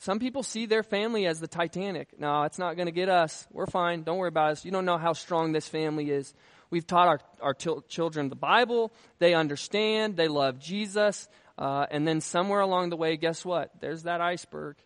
some 0.00 0.18
people 0.18 0.42
see 0.42 0.66
their 0.66 0.82
family 0.82 1.24
as 1.24 1.38
the 1.38 1.46
Titanic. 1.46 2.18
No, 2.18 2.42
it's 2.42 2.58
not 2.58 2.74
going 2.74 2.86
to 2.86 2.92
get 2.92 3.08
us. 3.08 3.46
We're 3.52 3.66
fine. 3.66 4.02
Don't 4.02 4.18
worry 4.18 4.26
about 4.26 4.50
us. 4.50 4.64
You 4.64 4.72
don't 4.72 4.84
know 4.84 4.98
how 4.98 5.12
strong 5.12 5.52
this 5.52 5.68
family 5.68 6.10
is. 6.10 6.34
We've 6.68 6.84
taught 6.84 7.06
our, 7.06 7.20
our 7.40 7.54
t- 7.54 7.78
children 7.86 8.28
the 8.28 8.34
Bible. 8.34 8.92
They 9.20 9.34
understand. 9.34 10.16
They 10.16 10.26
love 10.26 10.58
Jesus. 10.58 11.28
Uh, 11.58 11.86
and 11.90 12.06
then 12.06 12.20
somewhere 12.20 12.60
along 12.60 12.90
the 12.90 12.96
way, 12.96 13.16
guess 13.16 13.44
what? 13.44 13.70
There's 13.80 14.02
that 14.02 14.20
iceberg. 14.20 14.76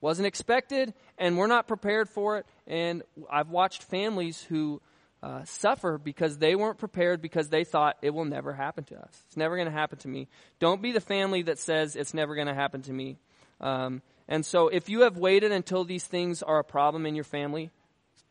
Wasn't 0.00 0.26
expected, 0.26 0.92
and 1.18 1.38
we're 1.38 1.46
not 1.46 1.66
prepared 1.66 2.08
for 2.08 2.38
it. 2.38 2.46
And 2.66 3.02
I've 3.30 3.48
watched 3.48 3.82
families 3.82 4.42
who 4.42 4.82
uh, 5.22 5.44
suffer 5.44 5.96
because 5.96 6.36
they 6.36 6.54
weren't 6.54 6.76
prepared 6.76 7.22
because 7.22 7.48
they 7.48 7.64
thought 7.64 7.96
it 8.02 8.10
will 8.10 8.26
never 8.26 8.52
happen 8.52 8.84
to 8.84 8.96
us. 8.96 9.22
It's 9.26 9.36
never 9.36 9.56
going 9.56 9.68
to 9.68 9.72
happen 9.72 9.98
to 10.00 10.08
me. 10.08 10.28
Don't 10.58 10.82
be 10.82 10.92
the 10.92 11.00
family 11.00 11.42
that 11.42 11.58
says 11.58 11.96
it's 11.96 12.12
never 12.12 12.34
going 12.34 12.48
to 12.48 12.54
happen 12.54 12.82
to 12.82 12.92
me. 12.92 13.16
Um, 13.60 14.02
and 14.28 14.44
so 14.44 14.68
if 14.68 14.90
you 14.90 15.00
have 15.02 15.16
waited 15.16 15.52
until 15.52 15.84
these 15.84 16.04
things 16.04 16.42
are 16.42 16.58
a 16.58 16.64
problem 16.64 17.06
in 17.06 17.14
your 17.14 17.24
family, 17.24 17.70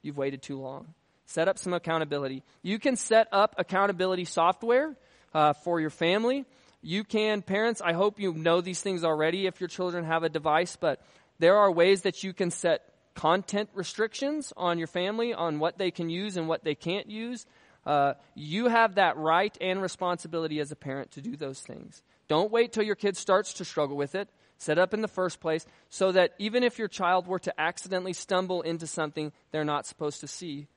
you've 0.03 0.17
waited 0.17 0.43
too 0.43 0.59
long. 0.59 0.93
Set 1.25 1.47
up 1.47 1.57
some 1.57 1.73
accountability. 1.73 2.43
You 2.61 2.77
can 2.77 2.95
set 2.95 3.27
up 3.31 3.55
accountability 3.57 4.25
software 4.25 4.95
uh, 5.33 5.53
for 5.53 5.79
your 5.79 5.89
family. 5.89 6.45
You 6.85 7.05
can, 7.05 7.41
parents, 7.41 7.81
I 7.81 7.93
hope 7.93 8.19
you 8.19 8.33
know 8.33 8.59
these 8.59 8.81
things 8.81 9.05
already 9.05 9.47
if 9.47 9.61
your 9.61 9.69
children 9.69 10.03
have 10.03 10.23
a 10.23 10.29
device, 10.29 10.75
but 10.75 11.01
there 11.39 11.57
are 11.57 11.71
ways 11.71 12.01
that 12.01 12.23
you 12.23 12.33
can 12.33 12.51
set 12.51 12.81
content 13.15 13.69
restrictions 13.73 14.51
on 14.57 14.77
your 14.77 14.87
family 14.87 15.33
on 15.33 15.59
what 15.59 15.77
they 15.77 15.91
can 15.91 16.09
use 16.09 16.35
and 16.35 16.49
what 16.49 16.65
they 16.65 16.75
can't 16.75 17.09
use. 17.09 17.45
Uh, 17.85 18.15
you 18.35 18.67
have 18.67 18.95
that 18.95 19.15
right 19.15 19.57
and 19.61 19.81
responsibility 19.81 20.59
as 20.59 20.73
a 20.73 20.75
parent 20.75 21.11
to 21.11 21.21
do 21.21 21.37
those 21.37 21.61
things. 21.61 22.03
Don't 22.27 22.51
wait 22.51 22.73
till 22.73 22.83
your 22.83 22.95
kid 22.95 23.15
starts 23.15 23.53
to 23.53 23.65
struggle 23.65 23.95
with 23.95 24.13
it. 24.13 24.27
Set 24.57 24.77
up 24.77 24.93
in 24.93 25.01
the 25.01 25.07
first 25.07 25.39
place 25.39 25.65
so 25.89 26.11
that 26.11 26.33
even 26.37 26.63
if 26.63 26.77
your 26.79 26.87
child 26.89 27.27
were 27.27 27.39
to 27.39 27.59
accidentally 27.59 28.13
stumble 28.13 28.61
into 28.61 28.87
something 28.87 29.31
they're 29.51 29.63
not 29.63 29.85
supposed 29.85 30.19
to 30.19 30.27
see, 30.27 30.67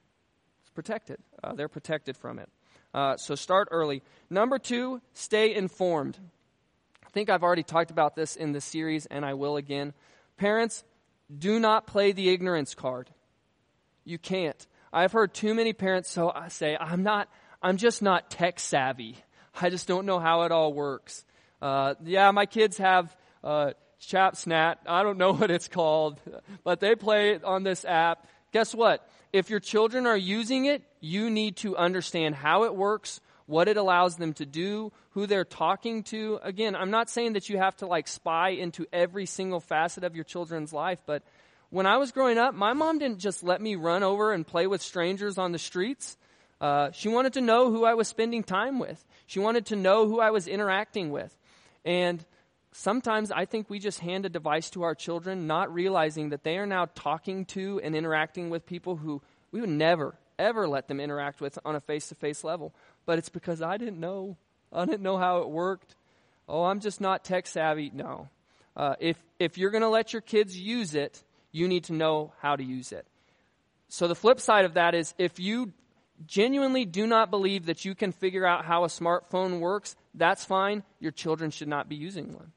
it's 0.60 0.70
protected. 0.70 1.18
Uh, 1.42 1.54
they're 1.54 1.68
protected 1.68 2.16
from 2.16 2.38
it. 2.38 2.48
Uh, 2.96 3.14
so 3.18 3.34
start 3.34 3.68
early. 3.70 4.02
Number 4.30 4.58
two, 4.58 5.02
stay 5.12 5.54
informed. 5.54 6.18
I 7.04 7.10
think 7.10 7.28
I've 7.28 7.42
already 7.42 7.62
talked 7.62 7.90
about 7.90 8.16
this 8.16 8.36
in 8.36 8.52
the 8.52 8.60
series, 8.62 9.04
and 9.04 9.22
I 9.22 9.34
will 9.34 9.58
again. 9.58 9.92
Parents, 10.38 10.82
do 11.36 11.60
not 11.60 11.86
play 11.86 12.12
the 12.12 12.30
ignorance 12.30 12.74
card. 12.74 13.10
You 14.06 14.16
can't. 14.16 14.66
I've 14.94 15.12
heard 15.12 15.34
too 15.34 15.52
many 15.52 15.74
parents 15.74 16.10
so 16.10 16.32
I 16.34 16.48
say, 16.48 16.74
I'm 16.80 17.02
not, 17.02 17.28
I'm 17.60 17.76
just 17.76 18.00
not 18.00 18.30
tech 18.30 18.58
savvy. 18.58 19.18
I 19.60 19.68
just 19.68 19.86
don't 19.86 20.06
know 20.06 20.18
how 20.18 20.42
it 20.42 20.52
all 20.52 20.72
works. 20.72 21.22
Uh, 21.60 21.96
yeah, 22.02 22.30
my 22.30 22.46
kids 22.46 22.78
have 22.78 23.14
uh, 23.44 23.72
ChapSnat. 24.00 24.76
I 24.86 25.02
don't 25.02 25.18
know 25.18 25.32
what 25.34 25.50
it's 25.50 25.68
called, 25.68 26.18
but 26.64 26.80
they 26.80 26.94
play 26.94 27.38
on 27.42 27.62
this 27.62 27.84
app. 27.84 28.26
Guess 28.52 28.74
what? 28.74 29.06
If 29.36 29.50
your 29.50 29.60
children 29.60 30.06
are 30.06 30.16
using 30.16 30.64
it, 30.64 30.82
you 30.98 31.28
need 31.28 31.58
to 31.58 31.76
understand 31.76 32.34
how 32.34 32.64
it 32.64 32.74
works, 32.74 33.20
what 33.44 33.68
it 33.68 33.76
allows 33.76 34.16
them 34.16 34.32
to 34.32 34.46
do, 34.46 34.92
who 35.10 35.26
they're 35.26 35.44
talking 35.44 36.04
to. 36.04 36.40
Again, 36.42 36.74
I'm 36.74 36.90
not 36.90 37.10
saying 37.10 37.34
that 37.34 37.50
you 37.50 37.58
have 37.58 37.76
to 37.76 37.86
like 37.86 38.08
spy 38.08 38.48
into 38.48 38.86
every 38.94 39.26
single 39.26 39.60
facet 39.60 40.04
of 40.04 40.14
your 40.14 40.24
children's 40.24 40.72
life, 40.72 41.02
but 41.04 41.22
when 41.68 41.84
I 41.84 41.98
was 41.98 42.12
growing 42.12 42.38
up, 42.38 42.54
my 42.54 42.72
mom 42.72 42.98
didn't 42.98 43.18
just 43.18 43.42
let 43.42 43.60
me 43.60 43.76
run 43.76 44.02
over 44.02 44.32
and 44.32 44.46
play 44.46 44.66
with 44.66 44.80
strangers 44.80 45.36
on 45.36 45.52
the 45.52 45.58
streets. 45.58 46.16
Uh, 46.58 46.92
she 46.92 47.10
wanted 47.10 47.34
to 47.34 47.42
know 47.42 47.70
who 47.70 47.84
I 47.84 47.92
was 47.92 48.08
spending 48.08 48.42
time 48.42 48.78
with. 48.78 49.04
She 49.26 49.38
wanted 49.38 49.66
to 49.66 49.76
know 49.76 50.08
who 50.08 50.18
I 50.18 50.30
was 50.30 50.48
interacting 50.48 51.10
with. 51.10 51.36
And 51.84 52.24
sometimes 52.76 53.32
I 53.32 53.46
think 53.46 53.70
we 53.70 53.78
just 53.78 54.00
hand 54.00 54.26
a 54.26 54.28
device 54.28 54.70
to 54.70 54.82
our 54.82 54.94
children, 54.94 55.46
not 55.46 55.72
realizing 55.72 56.30
that 56.30 56.44
they 56.44 56.58
are 56.58 56.66
now 56.66 56.86
talking 56.94 57.44
to 57.46 57.80
and 57.82 57.96
interacting 57.96 58.50
with 58.50 58.66
people 58.66 58.96
who 58.96 59.22
we 59.50 59.60
would 59.60 59.70
never, 59.70 60.14
ever 60.38 60.68
let 60.68 60.88
them 60.88 61.00
interact 61.00 61.40
with 61.40 61.58
on 61.64 61.74
a 61.74 61.80
face 61.80 62.08
to 62.08 62.14
face 62.14 62.44
level. 62.44 62.74
But 63.06 63.18
it's 63.18 63.28
because 63.28 63.62
I 63.62 63.76
didn't 63.78 63.98
know. 63.98 64.36
I 64.72 64.84
didn't 64.84 65.02
know 65.02 65.16
how 65.16 65.38
it 65.38 65.48
worked. 65.48 65.94
Oh, 66.48 66.64
I'm 66.64 66.80
just 66.80 67.00
not 67.00 67.24
tech 67.24 67.46
savvy. 67.46 67.90
No. 67.94 68.28
Uh, 68.76 68.94
if, 69.00 69.16
if 69.38 69.56
you're 69.56 69.70
going 69.70 69.82
to 69.82 69.88
let 69.88 70.12
your 70.12 70.22
kids 70.22 70.56
use 70.56 70.94
it, 70.94 71.22
you 71.52 71.68
need 71.68 71.84
to 71.84 71.94
know 71.94 72.32
how 72.40 72.56
to 72.56 72.62
use 72.62 72.92
it. 72.92 73.06
So 73.88 74.06
the 74.06 74.14
flip 74.14 74.38
side 74.38 74.64
of 74.64 74.74
that 74.74 74.94
is 74.94 75.14
if 75.16 75.38
you 75.38 75.72
genuinely 76.26 76.84
do 76.84 77.06
not 77.06 77.30
believe 77.30 77.66
that 77.66 77.84
you 77.84 77.94
can 77.94 78.12
figure 78.12 78.46
out 78.46 78.64
how 78.64 78.84
a 78.84 78.88
smartphone 78.88 79.60
works, 79.60 79.96
that's 80.14 80.44
fine. 80.44 80.82
Your 81.00 81.12
children 81.12 81.50
should 81.50 81.68
not 81.68 81.88
be 81.88 81.96
using 81.96 82.32
one. 82.34 82.52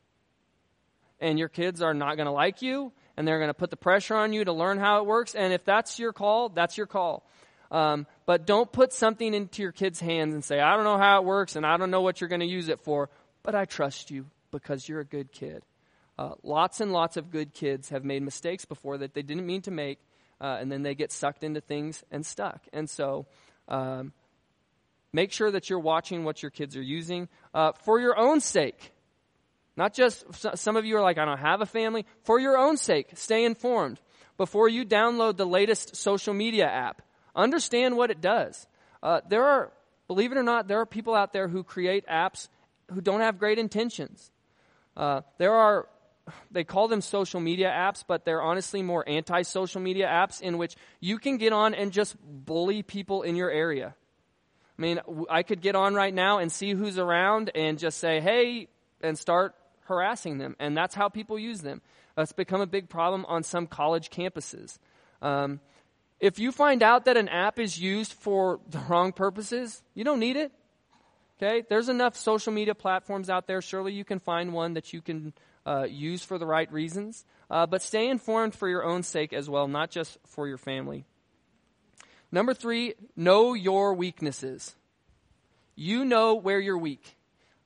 And 1.21 1.37
your 1.37 1.49
kids 1.49 1.81
are 1.81 1.93
not 1.93 2.15
going 2.15 2.27
to 2.27 2.31
like 2.31 2.61
you, 2.61 2.93
and 3.17 3.27
they're 3.27 3.39
going 3.39 3.49
to 3.49 3.53
put 3.53 3.69
the 3.69 3.77
pressure 3.77 4.15
on 4.15 4.31
you 4.31 4.45
to 4.45 4.53
learn 4.53 4.79
how 4.79 4.99
it 4.99 5.05
works. 5.05 5.35
And 5.35 5.51
if 5.51 5.65
that's 5.65 5.99
your 5.99 6.13
call, 6.13 6.49
that's 6.49 6.77
your 6.77 6.87
call. 6.87 7.25
Um, 7.71 8.07
but 8.25 8.45
don't 8.45 8.71
put 8.71 8.93
something 8.93 9.33
into 9.33 9.61
your 9.61 9.71
kids' 9.71 9.99
hands 9.99 10.33
and 10.33 10.43
say, 10.43 10.59
I 10.59 10.75
don't 10.75 10.85
know 10.85 10.97
how 10.97 11.19
it 11.19 11.25
works, 11.25 11.55
and 11.55 11.65
I 11.65 11.77
don't 11.77 11.91
know 11.91 12.01
what 12.01 12.21
you're 12.21 12.29
going 12.29 12.39
to 12.39 12.47
use 12.47 12.69
it 12.69 12.79
for, 12.79 13.09
but 13.43 13.53
I 13.53 13.65
trust 13.65 14.11
you 14.11 14.25
because 14.51 14.87
you're 14.87 15.01
a 15.01 15.05
good 15.05 15.31
kid. 15.31 15.63
Uh, 16.17 16.33
lots 16.43 16.81
and 16.81 16.91
lots 16.91 17.15
of 17.15 17.31
good 17.31 17.53
kids 17.53 17.89
have 17.89 18.03
made 18.03 18.23
mistakes 18.23 18.65
before 18.65 18.97
that 18.97 19.13
they 19.13 19.21
didn't 19.21 19.45
mean 19.45 19.61
to 19.61 19.71
make, 19.71 19.99
uh, 20.41 20.57
and 20.59 20.71
then 20.71 20.83
they 20.83 20.95
get 20.95 21.11
sucked 21.11 21.43
into 21.43 21.61
things 21.61 22.03
and 22.11 22.25
stuck. 22.25 22.65
And 22.73 22.89
so, 22.89 23.25
um, 23.67 24.13
make 25.13 25.31
sure 25.31 25.51
that 25.51 25.69
you're 25.69 25.79
watching 25.79 26.23
what 26.23 26.41
your 26.41 26.51
kids 26.51 26.75
are 26.75 26.81
using 26.81 27.29
uh, 27.53 27.71
for 27.83 27.99
your 27.99 28.17
own 28.17 28.41
sake. 28.41 28.91
Not 29.79 29.93
just 29.93 30.25
some 30.55 30.75
of 30.75 30.83
you 30.83 30.97
are 30.97 31.01
like, 31.01 31.17
I 31.17 31.23
don't 31.23 31.37
have 31.37 31.61
a 31.61 31.65
family. 31.65 32.05
For 32.23 32.37
your 32.37 32.57
own 32.57 32.75
sake, 32.75 33.11
stay 33.15 33.45
informed. 33.45 34.01
Before 34.35 34.67
you 34.67 34.83
download 34.83 35.37
the 35.37 35.45
latest 35.45 35.95
social 35.95 36.33
media 36.33 36.67
app, 36.67 37.01
understand 37.33 37.95
what 37.95 38.11
it 38.11 38.19
does. 38.19 38.67
Uh, 39.01 39.21
there 39.29 39.45
are, 39.45 39.71
believe 40.09 40.33
it 40.33 40.37
or 40.37 40.43
not, 40.43 40.67
there 40.67 40.81
are 40.81 40.85
people 40.85 41.15
out 41.15 41.31
there 41.31 41.47
who 41.47 41.63
create 41.63 42.05
apps 42.07 42.49
who 42.93 42.99
don't 42.99 43.21
have 43.21 43.39
great 43.39 43.57
intentions. 43.57 44.31
Uh, 44.97 45.21
there 45.37 45.53
are 45.53 45.87
they 46.51 46.65
call 46.65 46.89
them 46.89 46.99
social 46.99 47.39
media 47.39 47.69
apps, 47.69 48.03
but 48.05 48.25
they're 48.25 48.41
honestly 48.41 48.83
more 48.83 49.07
anti 49.07 49.43
social 49.43 49.79
media 49.79 50.07
apps 50.07 50.41
in 50.41 50.57
which 50.57 50.75
you 50.99 51.19
can 51.19 51.37
get 51.37 51.53
on 51.53 51.73
and 51.73 51.93
just 51.93 52.17
bully 52.21 52.83
people 52.83 53.21
in 53.21 53.37
your 53.37 53.49
area. 53.49 53.95
I 54.77 54.81
mean, 54.81 54.99
I 55.29 55.43
could 55.43 55.61
get 55.61 55.77
on 55.77 55.95
right 55.95 56.13
now 56.13 56.39
and 56.39 56.51
see 56.51 56.73
who's 56.73 56.99
around 56.99 57.49
and 57.55 57.79
just 57.79 57.97
say, 57.97 58.19
hey, 58.19 58.67
and 59.01 59.17
start 59.17 59.55
harassing 59.89 60.37
them. 60.37 60.55
And 60.59 60.77
that's 60.77 60.95
how 60.95 61.09
people 61.09 61.37
use 61.37 61.59
them. 61.59 61.81
It's 62.17 62.31
become 62.31 62.61
a 62.61 62.67
big 62.67 62.87
problem 62.87 63.25
on 63.25 63.43
some 63.43 63.67
college 63.67 64.09
campuses. 64.09 64.77
Um, 65.21 65.59
if 66.19 66.39
you 66.39 66.51
find 66.51 66.81
out 66.81 67.05
that 67.05 67.17
an 67.17 67.27
app 67.27 67.59
is 67.59 67.79
used 67.79 68.13
for 68.13 68.59
the 68.69 68.79
wrong 68.87 69.11
purposes, 69.11 69.83
you 69.93 70.03
don't 70.03 70.19
need 70.19 70.37
it. 70.37 70.51
Okay? 71.37 71.65
There's 71.67 71.89
enough 71.89 72.15
social 72.15 72.53
media 72.53 72.75
platforms 72.75 73.29
out 73.29 73.47
there. 73.47 73.61
Surely 73.61 73.93
you 73.93 74.05
can 74.05 74.19
find 74.19 74.53
one 74.53 74.73
that 74.73 74.93
you 74.93 75.01
can 75.01 75.33
uh, 75.65 75.87
use 75.89 76.23
for 76.23 76.37
the 76.37 76.45
right 76.45 76.71
reasons. 76.71 77.25
Uh, 77.49 77.65
but 77.65 77.81
stay 77.81 78.07
informed 78.09 78.53
for 78.53 78.67
your 78.67 78.83
own 78.83 79.03
sake 79.03 79.33
as 79.33 79.49
well, 79.49 79.67
not 79.67 79.91
just 79.91 80.17
for 80.25 80.47
your 80.47 80.57
family. 80.57 81.05
Number 82.31 82.53
three, 82.53 82.93
know 83.15 83.53
your 83.53 83.93
weaknesses. 83.93 84.75
You 85.75 86.03
know 86.03 86.35
where 86.35 86.59
you're 86.59 86.77
weak. 86.77 87.15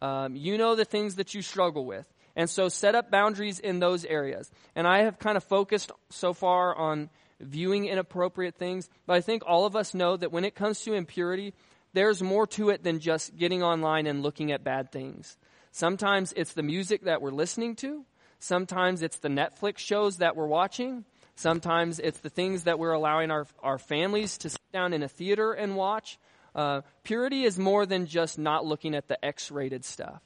Um, 0.01 0.35
you 0.35 0.57
know 0.57 0.75
the 0.75 0.85
things 0.85 1.15
that 1.15 1.33
you 1.33 1.41
struggle 1.41 1.85
with. 1.85 2.05
And 2.35 2.49
so 2.49 2.67
set 2.67 2.95
up 2.95 3.11
boundaries 3.11 3.59
in 3.59 3.79
those 3.79 4.05
areas. 4.05 4.49
And 4.75 4.87
I 4.87 5.03
have 5.03 5.19
kind 5.19 5.37
of 5.37 5.43
focused 5.43 5.91
so 6.09 6.33
far 6.33 6.75
on 6.75 7.09
viewing 7.39 7.85
inappropriate 7.85 8.55
things, 8.55 8.89
but 9.05 9.13
I 9.13 9.21
think 9.21 9.43
all 9.45 9.65
of 9.65 9.75
us 9.75 9.93
know 9.93 10.17
that 10.17 10.31
when 10.31 10.45
it 10.45 10.55
comes 10.55 10.81
to 10.81 10.93
impurity, 10.93 11.53
there's 11.93 12.23
more 12.23 12.47
to 12.47 12.69
it 12.69 12.83
than 12.83 12.99
just 12.99 13.35
getting 13.35 13.61
online 13.63 14.07
and 14.07 14.23
looking 14.23 14.51
at 14.51 14.63
bad 14.63 14.91
things. 14.91 15.37
Sometimes 15.71 16.33
it's 16.35 16.53
the 16.53 16.63
music 16.63 17.03
that 17.03 17.21
we're 17.21 17.31
listening 17.31 17.75
to. 17.77 18.05
Sometimes 18.39 19.01
it's 19.01 19.19
the 19.19 19.29
Netflix 19.29 19.79
shows 19.79 20.17
that 20.17 20.35
we're 20.35 20.47
watching. 20.47 21.05
Sometimes 21.35 21.99
it's 21.99 22.19
the 22.19 22.29
things 22.29 22.63
that 22.63 22.77
we're 22.77 22.91
allowing 22.91 23.31
our, 23.31 23.47
our 23.61 23.77
families 23.77 24.37
to 24.39 24.49
sit 24.49 24.71
down 24.71 24.93
in 24.93 25.03
a 25.03 25.07
theater 25.07 25.53
and 25.53 25.75
watch. 25.75 26.19
Uh, 26.53 26.81
purity 27.03 27.43
is 27.43 27.57
more 27.57 27.85
than 27.85 28.05
just 28.05 28.37
not 28.37 28.65
looking 28.65 28.95
at 28.95 29.07
the 29.07 29.23
X 29.23 29.49
rated 29.49 29.83
stuff. 29.85 30.21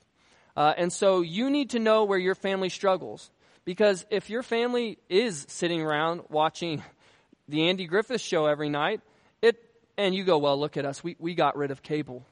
Uh, 0.57 0.73
and 0.75 0.91
so 0.91 1.21
you 1.21 1.51
need 1.51 1.69
to 1.69 1.79
know 1.79 2.03
where 2.03 2.17
your 2.17 2.33
family 2.33 2.69
struggles. 2.69 3.29
Because 3.63 4.05
if 4.09 4.31
your 4.31 4.41
family 4.41 4.97
is 5.07 5.45
sitting 5.49 5.81
around 5.81 6.21
watching 6.29 6.81
the 7.47 7.69
Andy 7.69 7.85
Griffith 7.85 8.21
show 8.21 8.47
every 8.47 8.69
night, 8.69 9.01
it, 9.41 9.63
and 9.97 10.15
you 10.15 10.23
go, 10.23 10.39
well, 10.39 10.59
look 10.59 10.75
at 10.75 10.83
us. 10.83 11.03
We, 11.03 11.15
we 11.19 11.35
got 11.35 11.55
rid 11.55 11.69
of 11.69 11.83
cable 11.83 12.25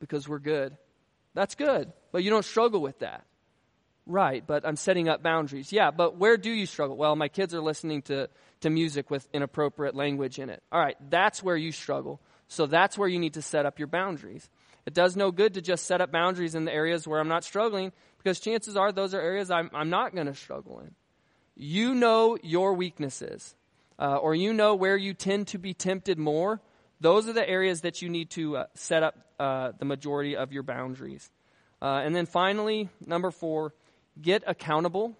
because 0.00 0.26
we're 0.26 0.38
good. 0.38 0.74
That's 1.34 1.54
good, 1.54 1.92
but 2.12 2.24
you 2.24 2.30
don't 2.30 2.44
struggle 2.44 2.80
with 2.80 3.00
that. 3.00 3.24
Right, 4.06 4.42
but 4.44 4.66
I'm 4.66 4.76
setting 4.76 5.08
up 5.08 5.22
boundaries. 5.22 5.70
Yeah, 5.70 5.90
but 5.90 6.16
where 6.16 6.36
do 6.36 6.50
you 6.50 6.66
struggle? 6.66 6.96
Well, 6.96 7.14
my 7.14 7.28
kids 7.28 7.54
are 7.54 7.60
listening 7.60 8.02
to, 8.02 8.28
to 8.62 8.70
music 8.70 9.10
with 9.10 9.28
inappropriate 9.34 9.94
language 9.94 10.38
in 10.38 10.48
it. 10.48 10.62
All 10.72 10.80
right, 10.80 10.96
that's 11.10 11.42
where 11.42 11.56
you 11.56 11.72
struggle. 11.72 12.20
So 12.48 12.66
that's 12.66 12.96
where 12.96 13.08
you 13.08 13.18
need 13.18 13.34
to 13.34 13.42
set 13.42 13.66
up 13.66 13.78
your 13.78 13.86
boundaries. 13.86 14.48
It 14.86 14.94
does 14.94 15.16
no 15.16 15.30
good 15.30 15.54
to 15.54 15.62
just 15.62 15.86
set 15.86 16.00
up 16.00 16.10
boundaries 16.10 16.54
in 16.54 16.64
the 16.64 16.72
areas 16.72 17.06
where 17.06 17.20
I'm 17.20 17.28
not 17.28 17.44
struggling 17.44 17.92
because 18.18 18.40
chances 18.40 18.76
are 18.76 18.92
those 18.92 19.14
are 19.14 19.20
areas 19.20 19.50
I'm, 19.50 19.70
I'm 19.74 19.90
not 19.90 20.14
going 20.14 20.26
to 20.26 20.34
struggle 20.34 20.80
in. 20.80 20.94
You 21.56 21.94
know 21.94 22.38
your 22.42 22.74
weaknesses, 22.74 23.54
uh, 23.98 24.16
or 24.16 24.34
you 24.34 24.52
know 24.52 24.74
where 24.74 24.96
you 24.96 25.14
tend 25.14 25.48
to 25.48 25.58
be 25.58 25.74
tempted 25.74 26.18
more. 26.18 26.60
Those 27.00 27.28
are 27.28 27.32
the 27.32 27.48
areas 27.48 27.82
that 27.82 28.02
you 28.02 28.08
need 28.08 28.30
to 28.30 28.58
uh, 28.58 28.64
set 28.74 29.02
up 29.02 29.16
uh, 29.38 29.72
the 29.78 29.84
majority 29.84 30.36
of 30.36 30.52
your 30.52 30.62
boundaries. 30.62 31.30
Uh, 31.82 32.02
and 32.04 32.14
then 32.14 32.26
finally, 32.26 32.88
number 33.04 33.30
four, 33.30 33.74
get 34.20 34.42
accountable. 34.46 35.16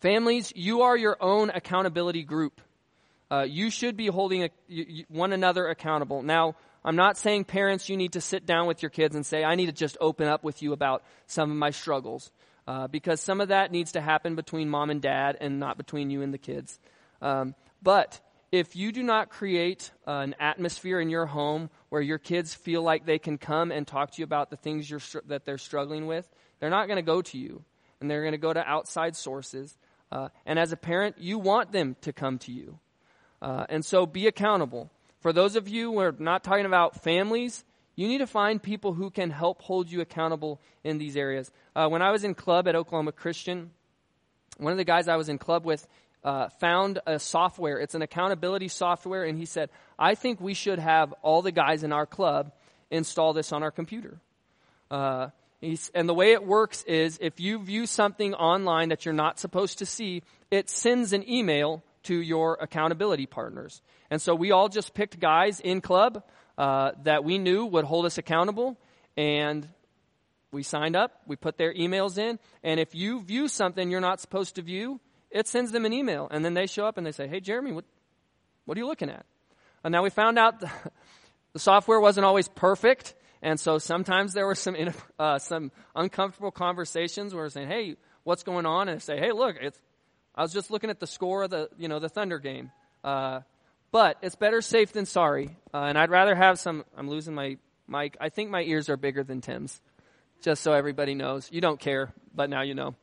Families, 0.00 0.52
you 0.54 0.82
are 0.82 0.96
your 0.96 1.16
own 1.20 1.50
accountability 1.50 2.22
group. 2.22 2.60
Uh, 3.30 3.42
you 3.42 3.70
should 3.70 3.96
be 3.96 4.06
holding 4.06 4.48
one 5.08 5.32
another 5.32 5.68
accountable. 5.68 6.22
Now, 6.22 6.56
I'm 6.88 6.96
not 6.96 7.18
saying 7.18 7.44
parents, 7.44 7.90
you 7.90 7.98
need 7.98 8.14
to 8.14 8.22
sit 8.22 8.46
down 8.46 8.66
with 8.66 8.82
your 8.82 8.88
kids 8.88 9.14
and 9.14 9.26
say, 9.26 9.44
I 9.44 9.56
need 9.56 9.66
to 9.66 9.72
just 9.72 9.98
open 10.00 10.26
up 10.26 10.42
with 10.42 10.62
you 10.62 10.72
about 10.72 11.04
some 11.26 11.50
of 11.50 11.56
my 11.58 11.68
struggles. 11.68 12.32
uh, 12.68 12.86
because 12.86 13.18
some 13.22 13.40
of 13.40 13.48
that 13.48 13.72
needs 13.72 13.92
to 13.92 14.00
happen 14.00 14.34
between 14.34 14.68
mom 14.68 14.90
and 14.90 15.00
dad 15.00 15.38
and 15.40 15.58
not 15.58 15.78
between 15.78 16.10
you 16.10 16.20
and 16.20 16.34
the 16.34 16.38
kids. 16.38 16.78
Um, 17.22 17.54
but 17.82 18.20
if 18.52 18.76
you 18.76 18.92
do 18.92 19.02
not 19.02 19.30
create 19.30 19.90
uh, 20.06 20.18
an 20.18 20.34
atmosphere 20.38 21.00
in 21.00 21.08
your 21.08 21.24
home 21.24 21.70
where 21.88 22.02
your 22.02 22.18
kids 22.18 22.52
feel 22.52 22.82
like 22.82 23.06
they 23.06 23.18
can 23.18 23.38
come 23.38 23.72
and 23.72 23.86
talk 23.86 24.10
to 24.12 24.18
you 24.18 24.24
about 24.24 24.50
the 24.50 24.56
things 24.56 24.92
that 25.28 25.46
they're 25.46 25.56
struggling 25.56 26.06
with, 26.06 26.28
they're 26.60 26.68
not 26.68 26.88
going 26.88 26.96
to 26.96 27.02
go 27.02 27.22
to 27.22 27.38
you, 27.38 27.64
and 28.02 28.10
they're 28.10 28.20
going 28.20 28.32
to 28.32 28.38
go 28.38 28.52
to 28.52 28.60
outside 28.68 29.16
sources. 29.16 29.74
Uh, 30.12 30.28
and 30.44 30.58
as 30.58 30.70
a 30.70 30.76
parent, 30.76 31.16
you 31.18 31.38
want 31.38 31.72
them 31.72 31.96
to 32.02 32.12
come 32.12 32.38
to 32.38 32.52
you. 32.52 32.78
Uh, 33.40 33.64
and 33.70 33.82
so 33.82 34.04
be 34.04 34.26
accountable. 34.26 34.90
For 35.20 35.32
those 35.32 35.56
of 35.56 35.68
you 35.68 35.92
who 35.92 36.00
are 36.00 36.14
not 36.18 36.44
talking 36.44 36.66
about 36.66 37.02
families, 37.02 37.64
you 37.96 38.06
need 38.06 38.18
to 38.18 38.26
find 38.26 38.62
people 38.62 38.94
who 38.94 39.10
can 39.10 39.30
help 39.30 39.62
hold 39.62 39.90
you 39.90 40.00
accountable 40.00 40.60
in 40.84 40.98
these 40.98 41.16
areas. 41.16 41.50
Uh, 41.74 41.88
when 41.88 42.02
I 42.02 42.12
was 42.12 42.22
in 42.22 42.34
club 42.34 42.68
at 42.68 42.76
Oklahoma 42.76 43.12
Christian, 43.12 43.70
one 44.58 44.72
of 44.72 44.78
the 44.78 44.84
guys 44.84 45.08
I 45.08 45.16
was 45.16 45.28
in 45.28 45.38
club 45.38 45.64
with 45.64 45.86
uh, 46.22 46.48
found 46.60 47.00
a 47.06 47.18
software. 47.18 47.78
It's 47.78 47.94
an 47.94 48.02
accountability 48.02 48.68
software, 48.68 49.24
and 49.24 49.38
he 49.38 49.46
said, 49.46 49.70
I 49.98 50.14
think 50.14 50.40
we 50.40 50.54
should 50.54 50.78
have 50.78 51.12
all 51.22 51.42
the 51.42 51.52
guys 51.52 51.82
in 51.82 51.92
our 51.92 52.06
club 52.06 52.52
install 52.90 53.32
this 53.32 53.52
on 53.52 53.62
our 53.62 53.70
computer. 53.70 54.20
Uh, 54.90 55.28
and 55.60 56.08
the 56.08 56.14
way 56.14 56.32
it 56.32 56.44
works 56.44 56.84
is 56.84 57.18
if 57.20 57.40
you 57.40 57.58
view 57.58 57.86
something 57.86 58.34
online 58.34 58.90
that 58.90 59.04
you're 59.04 59.14
not 59.14 59.40
supposed 59.40 59.78
to 59.78 59.86
see, 59.86 60.22
it 60.50 60.70
sends 60.70 61.12
an 61.12 61.28
email 61.28 61.82
to 62.08 62.20
your 62.20 62.56
accountability 62.60 63.26
partners. 63.26 63.82
And 64.10 64.20
so 64.20 64.34
we 64.34 64.50
all 64.50 64.68
just 64.68 64.94
picked 64.94 65.20
guys 65.20 65.60
in 65.60 65.82
club 65.82 66.24
uh, 66.56 66.92
that 67.04 67.22
we 67.22 67.36
knew 67.36 67.66
would 67.66 67.84
hold 67.84 68.06
us 68.06 68.16
accountable, 68.16 68.78
and 69.16 69.68
we 70.50 70.62
signed 70.62 70.96
up. 70.96 71.12
We 71.26 71.36
put 71.36 71.58
their 71.58 71.72
emails 71.74 72.16
in, 72.16 72.38
and 72.62 72.80
if 72.80 72.94
you 72.94 73.22
view 73.22 73.46
something 73.48 73.90
you're 73.90 74.00
not 74.00 74.20
supposed 74.20 74.54
to 74.54 74.62
view, 74.62 75.00
it 75.30 75.46
sends 75.46 75.70
them 75.70 75.84
an 75.84 75.92
email, 75.92 76.28
and 76.30 76.42
then 76.42 76.54
they 76.54 76.66
show 76.66 76.86
up 76.86 76.96
and 76.96 77.06
they 77.06 77.12
say, 77.12 77.28
"Hey, 77.28 77.40
Jeremy, 77.40 77.72
what 77.72 77.84
what 78.64 78.78
are 78.78 78.80
you 78.80 78.86
looking 78.86 79.10
at?" 79.10 79.26
And 79.84 79.92
now 79.92 80.02
we 80.02 80.10
found 80.10 80.38
out 80.38 80.60
the, 81.52 81.58
software 81.58 82.00
wasn't 82.00 82.24
always 82.24 82.48
perfect, 82.48 83.14
and 83.42 83.60
so 83.60 83.76
sometimes 83.76 84.32
there 84.32 84.46
were 84.46 84.54
some 84.54 84.74
uh, 85.18 85.38
some 85.38 85.70
uncomfortable 85.94 86.50
conversations 86.50 87.34
where 87.34 87.44
we're 87.44 87.50
saying, 87.50 87.68
"Hey, 87.68 87.96
what's 88.24 88.44
going 88.44 88.64
on?" 88.64 88.88
And 88.88 89.02
say, 89.02 89.18
"Hey, 89.18 89.32
look, 89.32 89.56
it's 89.60 89.78
I 90.38 90.42
was 90.42 90.52
just 90.52 90.70
looking 90.70 90.88
at 90.88 91.00
the 91.00 91.06
score 91.06 91.42
of 91.42 91.50
the 91.50 91.68
you 91.78 91.88
know 91.88 91.98
the 91.98 92.08
Thunder 92.08 92.38
game." 92.38 92.70
Uh, 93.04 93.40
but 93.90 94.18
it's 94.22 94.36
better 94.36 94.62
safe 94.62 94.92
than 94.92 95.04
sorry, 95.04 95.56
uh, 95.74 95.82
and 95.82 95.98
I'd 95.98 96.10
rather 96.10 96.34
have 96.34 96.58
some. 96.58 96.84
I'm 96.96 97.08
losing 97.08 97.34
my 97.34 97.58
mic. 97.86 98.16
I 98.20 98.30
think 98.30 98.50
my 98.50 98.62
ears 98.62 98.88
are 98.88 98.96
bigger 98.96 99.22
than 99.24 99.40
Tim's, 99.40 99.80
just 100.40 100.62
so 100.62 100.72
everybody 100.72 101.14
knows. 101.14 101.48
You 101.52 101.60
don't 101.60 101.80
care, 101.80 102.12
but 102.34 102.48
now 102.48 102.62
you 102.62 102.74
know. 102.74 102.94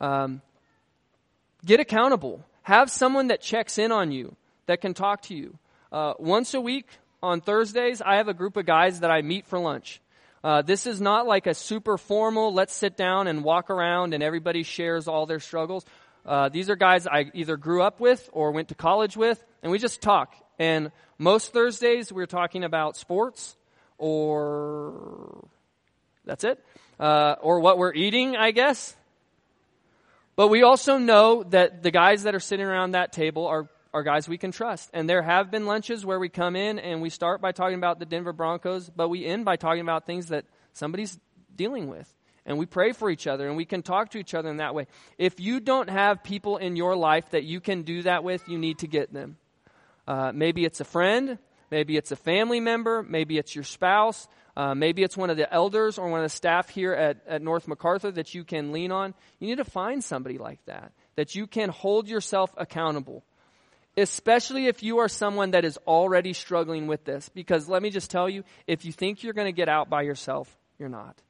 Um, 0.00 0.40
Get 1.64 1.80
accountable. 1.80 2.44
Have 2.62 2.90
someone 2.90 3.28
that 3.28 3.40
checks 3.40 3.78
in 3.78 3.90
on 3.90 4.12
you, 4.12 4.36
that 4.66 4.80
can 4.80 4.94
talk 4.94 5.22
to 5.22 5.34
you. 5.34 5.58
Uh, 5.90 6.14
once 6.18 6.54
a 6.54 6.60
week 6.60 6.86
on 7.22 7.40
Thursdays, 7.40 8.00
I 8.00 8.16
have 8.16 8.28
a 8.28 8.34
group 8.34 8.56
of 8.56 8.66
guys 8.66 9.00
that 9.00 9.10
I 9.10 9.22
meet 9.22 9.46
for 9.46 9.58
lunch. 9.58 10.00
Uh, 10.44 10.62
this 10.62 10.86
is 10.86 11.00
not 11.00 11.26
like 11.26 11.48
a 11.48 11.54
super 11.54 11.98
formal, 11.98 12.54
let's 12.54 12.72
sit 12.72 12.96
down 12.96 13.26
and 13.26 13.42
walk 13.42 13.70
around 13.70 14.14
and 14.14 14.22
everybody 14.22 14.62
shares 14.62 15.08
all 15.08 15.26
their 15.26 15.40
struggles. 15.40 15.84
Uh, 16.24 16.48
these 16.48 16.68
are 16.70 16.76
guys 16.76 17.06
I 17.06 17.30
either 17.34 17.56
grew 17.56 17.82
up 17.82 18.00
with 18.00 18.28
or 18.32 18.52
went 18.52 18.68
to 18.68 18.74
college 18.74 19.16
with, 19.16 19.42
and 19.62 19.72
we 19.72 19.78
just 19.78 20.02
talk. 20.02 20.34
And 20.58 20.92
most 21.18 21.52
Thursdays, 21.52 22.12
we're 22.12 22.26
talking 22.26 22.64
about 22.64 22.96
sports 22.96 23.56
or 23.98 25.48
that's 26.24 26.44
it, 26.44 26.62
uh, 27.00 27.36
or 27.40 27.60
what 27.60 27.78
we're 27.78 27.94
eating, 27.94 28.36
I 28.36 28.52
guess. 28.52 28.94
But 30.36 30.48
we 30.48 30.62
also 30.62 30.98
know 30.98 31.42
that 31.44 31.82
the 31.82 31.90
guys 31.90 32.22
that 32.22 32.34
are 32.34 32.40
sitting 32.40 32.64
around 32.64 32.92
that 32.92 33.12
table 33.12 33.46
are, 33.46 33.68
are 33.92 34.04
guys 34.04 34.28
we 34.28 34.38
can 34.38 34.52
trust. 34.52 34.88
And 34.92 35.10
there 35.10 35.22
have 35.22 35.50
been 35.50 35.66
lunches 35.66 36.06
where 36.06 36.20
we 36.20 36.28
come 36.28 36.54
in 36.54 36.78
and 36.78 37.02
we 37.02 37.10
start 37.10 37.40
by 37.40 37.50
talking 37.50 37.76
about 37.76 37.98
the 37.98 38.06
Denver 38.06 38.32
Broncos, 38.32 38.88
but 38.88 39.08
we 39.08 39.24
end 39.24 39.44
by 39.44 39.56
talking 39.56 39.80
about 39.80 40.06
things 40.06 40.26
that 40.26 40.44
somebody's 40.74 41.18
dealing 41.56 41.88
with. 41.88 42.12
And 42.48 42.58
we 42.58 42.64
pray 42.64 42.92
for 42.92 43.10
each 43.10 43.26
other 43.26 43.46
and 43.46 43.58
we 43.58 43.66
can 43.66 43.82
talk 43.82 44.10
to 44.12 44.18
each 44.18 44.34
other 44.34 44.48
in 44.48 44.56
that 44.56 44.74
way. 44.74 44.86
If 45.18 45.38
you 45.38 45.60
don't 45.60 45.90
have 45.90 46.24
people 46.24 46.56
in 46.56 46.76
your 46.76 46.96
life 46.96 47.30
that 47.30 47.44
you 47.44 47.60
can 47.60 47.82
do 47.82 48.02
that 48.04 48.24
with, 48.24 48.48
you 48.48 48.56
need 48.56 48.78
to 48.78 48.88
get 48.88 49.12
them. 49.12 49.36
Uh, 50.08 50.32
maybe 50.34 50.64
it's 50.64 50.80
a 50.80 50.84
friend, 50.84 51.36
maybe 51.70 51.98
it's 51.98 52.10
a 52.10 52.16
family 52.16 52.58
member, 52.58 53.02
maybe 53.02 53.36
it's 53.36 53.54
your 53.54 53.64
spouse, 53.64 54.26
uh, 54.56 54.74
maybe 54.74 55.02
it's 55.02 55.14
one 55.14 55.28
of 55.28 55.36
the 55.36 55.52
elders 55.52 55.98
or 55.98 56.08
one 56.08 56.20
of 56.20 56.24
the 56.24 56.34
staff 56.34 56.70
here 56.70 56.94
at, 56.94 57.18
at 57.28 57.42
North 57.42 57.68
MacArthur 57.68 58.10
that 58.12 58.34
you 58.34 58.44
can 58.44 58.72
lean 58.72 58.92
on. 58.92 59.12
You 59.40 59.48
need 59.48 59.58
to 59.58 59.64
find 59.64 60.02
somebody 60.02 60.38
like 60.38 60.64
that, 60.64 60.92
that 61.16 61.34
you 61.34 61.46
can 61.46 61.68
hold 61.68 62.08
yourself 62.08 62.50
accountable. 62.56 63.24
Especially 63.94 64.68
if 64.68 64.82
you 64.82 64.98
are 64.98 65.08
someone 65.08 65.50
that 65.50 65.66
is 65.66 65.76
already 65.86 66.32
struggling 66.32 66.86
with 66.86 67.04
this. 67.04 67.28
Because 67.28 67.68
let 67.68 67.82
me 67.82 67.90
just 67.90 68.10
tell 68.10 68.28
you, 68.28 68.42
if 68.66 68.86
you 68.86 68.92
think 68.92 69.22
you're 69.22 69.34
going 69.34 69.48
to 69.48 69.52
get 69.52 69.68
out 69.68 69.90
by 69.90 70.02
yourself, 70.02 70.56
you're 70.78 70.88
not. 70.88 71.20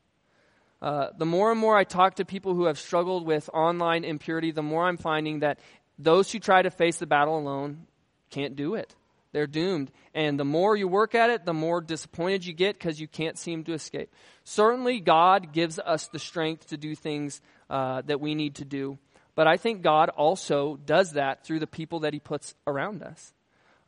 Uh, 0.80 1.08
the 1.16 1.26
more 1.26 1.50
and 1.50 1.58
more 1.58 1.76
I 1.76 1.84
talk 1.84 2.16
to 2.16 2.24
people 2.24 2.54
who 2.54 2.66
have 2.66 2.78
struggled 2.78 3.26
with 3.26 3.50
online 3.52 4.04
impurity, 4.04 4.52
the 4.52 4.62
more 4.62 4.84
I'm 4.84 4.96
finding 4.96 5.40
that 5.40 5.58
those 5.98 6.30
who 6.30 6.38
try 6.38 6.62
to 6.62 6.70
face 6.70 6.98
the 6.98 7.06
battle 7.06 7.38
alone 7.38 7.86
can't 8.30 8.54
do 8.54 8.74
it. 8.74 8.94
They're 9.32 9.46
doomed. 9.46 9.90
And 10.14 10.38
the 10.38 10.44
more 10.44 10.76
you 10.76 10.88
work 10.88 11.14
at 11.14 11.30
it, 11.30 11.44
the 11.44 11.52
more 11.52 11.80
disappointed 11.80 12.46
you 12.46 12.54
get 12.54 12.78
because 12.78 13.00
you 13.00 13.08
can't 13.08 13.36
seem 13.36 13.64
to 13.64 13.72
escape. 13.72 14.12
Certainly, 14.44 15.00
God 15.00 15.52
gives 15.52 15.78
us 15.78 16.06
the 16.08 16.18
strength 16.18 16.68
to 16.68 16.76
do 16.76 16.94
things 16.94 17.40
uh, 17.68 18.02
that 18.06 18.20
we 18.20 18.34
need 18.34 18.56
to 18.56 18.64
do. 18.64 18.98
But 19.34 19.46
I 19.46 19.56
think 19.56 19.82
God 19.82 20.08
also 20.08 20.76
does 20.76 21.12
that 21.12 21.44
through 21.44 21.60
the 21.60 21.66
people 21.66 22.00
that 22.00 22.14
He 22.14 22.20
puts 22.20 22.54
around 22.66 23.02
us. 23.02 23.32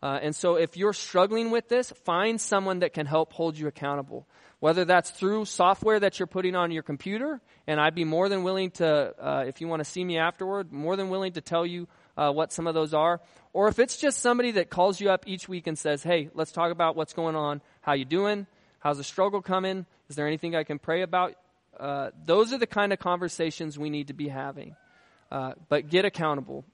Uh, 0.02 0.18
and 0.22 0.34
so, 0.36 0.56
if 0.56 0.76
you're 0.76 0.92
struggling 0.92 1.50
with 1.50 1.68
this, 1.68 1.90
find 2.04 2.40
someone 2.40 2.80
that 2.80 2.92
can 2.92 3.06
help 3.06 3.32
hold 3.32 3.58
you 3.58 3.66
accountable. 3.66 4.26
Whether 4.60 4.84
that's 4.84 5.10
through 5.10 5.46
software 5.46 5.98
that 6.00 6.18
you're 6.18 6.26
putting 6.26 6.54
on 6.54 6.70
your 6.70 6.82
computer, 6.82 7.40
and 7.66 7.80
I'd 7.80 7.94
be 7.94 8.04
more 8.04 8.28
than 8.28 8.42
willing 8.42 8.70
to, 8.72 9.14
uh, 9.18 9.44
if 9.46 9.62
you 9.62 9.68
want 9.68 9.80
to 9.80 9.84
see 9.84 10.04
me 10.04 10.18
afterward, 10.18 10.70
more 10.70 10.96
than 10.96 11.08
willing 11.08 11.32
to 11.32 11.40
tell 11.40 11.64
you 11.64 11.88
uh, 12.16 12.30
what 12.30 12.52
some 12.52 12.66
of 12.66 12.74
those 12.74 12.92
are, 12.92 13.22
or 13.54 13.68
if 13.68 13.78
it's 13.78 13.96
just 13.96 14.18
somebody 14.18 14.52
that 14.52 14.68
calls 14.68 15.00
you 15.00 15.10
up 15.10 15.26
each 15.26 15.48
week 15.48 15.66
and 15.66 15.78
says, 15.78 16.02
"Hey, 16.02 16.28
let's 16.34 16.52
talk 16.52 16.70
about 16.70 16.94
what's 16.94 17.14
going 17.14 17.36
on. 17.36 17.62
How 17.80 17.94
you 17.94 18.04
doing? 18.04 18.46
How's 18.80 18.98
the 18.98 19.04
struggle 19.04 19.40
coming? 19.40 19.86
Is 20.10 20.16
there 20.16 20.26
anything 20.26 20.54
I 20.54 20.64
can 20.64 20.78
pray 20.78 21.00
about?" 21.00 21.34
Uh, 21.78 22.10
those 22.26 22.52
are 22.52 22.58
the 22.58 22.66
kind 22.66 22.92
of 22.92 22.98
conversations 22.98 23.78
we 23.78 23.88
need 23.88 24.08
to 24.08 24.12
be 24.12 24.28
having. 24.28 24.76
Uh, 25.32 25.54
but 25.70 25.88
get 25.88 26.04
accountable. 26.04 26.66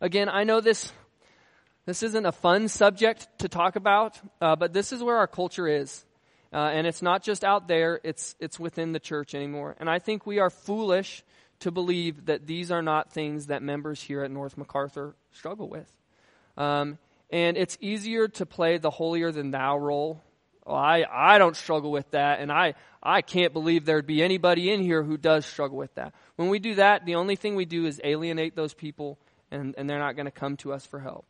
Again, 0.00 0.28
I 0.28 0.44
know 0.44 0.60
this. 0.60 0.92
This 1.84 2.04
isn't 2.04 2.26
a 2.26 2.32
fun 2.32 2.68
subject 2.68 3.26
to 3.38 3.48
talk 3.48 3.74
about, 3.74 4.18
uh, 4.40 4.54
but 4.54 4.72
this 4.72 4.92
is 4.92 5.02
where 5.02 5.16
our 5.16 5.26
culture 5.26 5.66
is. 5.66 6.05
Uh, 6.56 6.70
and 6.70 6.86
it's 6.86 7.02
not 7.02 7.22
just 7.22 7.44
out 7.44 7.68
there, 7.68 8.00
it's, 8.02 8.34
it's 8.40 8.58
within 8.58 8.92
the 8.92 8.98
church 8.98 9.34
anymore. 9.34 9.76
And 9.78 9.90
I 9.90 9.98
think 9.98 10.24
we 10.24 10.38
are 10.38 10.48
foolish 10.48 11.22
to 11.60 11.70
believe 11.70 12.24
that 12.26 12.46
these 12.46 12.70
are 12.70 12.80
not 12.80 13.12
things 13.12 13.48
that 13.48 13.62
members 13.62 14.00
here 14.00 14.22
at 14.22 14.30
North 14.30 14.56
MacArthur 14.56 15.14
struggle 15.32 15.68
with. 15.68 15.92
Um, 16.56 16.96
and 17.28 17.58
it's 17.58 17.76
easier 17.82 18.28
to 18.28 18.46
play 18.46 18.78
the 18.78 18.88
holier 18.88 19.32
than 19.32 19.50
thou 19.50 19.76
role. 19.76 20.22
I, 20.66 21.04
I 21.12 21.36
don't 21.36 21.56
struggle 21.56 21.90
with 21.90 22.10
that, 22.12 22.40
and 22.40 22.50
I, 22.50 22.72
I 23.02 23.20
can't 23.20 23.52
believe 23.52 23.84
there'd 23.84 24.06
be 24.06 24.22
anybody 24.22 24.72
in 24.72 24.80
here 24.80 25.02
who 25.02 25.18
does 25.18 25.44
struggle 25.44 25.76
with 25.76 25.94
that. 25.96 26.14
When 26.36 26.48
we 26.48 26.58
do 26.58 26.76
that, 26.76 27.04
the 27.04 27.16
only 27.16 27.36
thing 27.36 27.54
we 27.54 27.66
do 27.66 27.84
is 27.84 28.00
alienate 28.02 28.56
those 28.56 28.72
people, 28.72 29.18
and, 29.50 29.74
and 29.76 29.90
they're 29.90 29.98
not 29.98 30.16
going 30.16 30.24
to 30.24 30.32
come 30.32 30.56
to 30.58 30.72
us 30.72 30.86
for 30.86 31.00
help. 31.00 31.26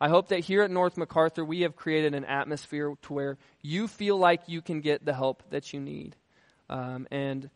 I 0.00 0.08
hope 0.08 0.28
that 0.28 0.40
here 0.40 0.62
at 0.62 0.70
North 0.70 0.96
MacArthur, 0.96 1.44
we 1.44 1.62
have 1.62 1.76
created 1.76 2.14
an 2.14 2.24
atmosphere 2.24 2.94
to 3.02 3.12
where 3.12 3.38
you 3.60 3.86
feel 3.86 4.16
like 4.16 4.42
you 4.46 4.62
can 4.62 4.80
get 4.80 5.04
the 5.04 5.12
help 5.14 5.42
that 5.50 5.72
you 5.72 5.80
need. 5.80 6.16
Um, 6.68 7.06
and 7.10 7.50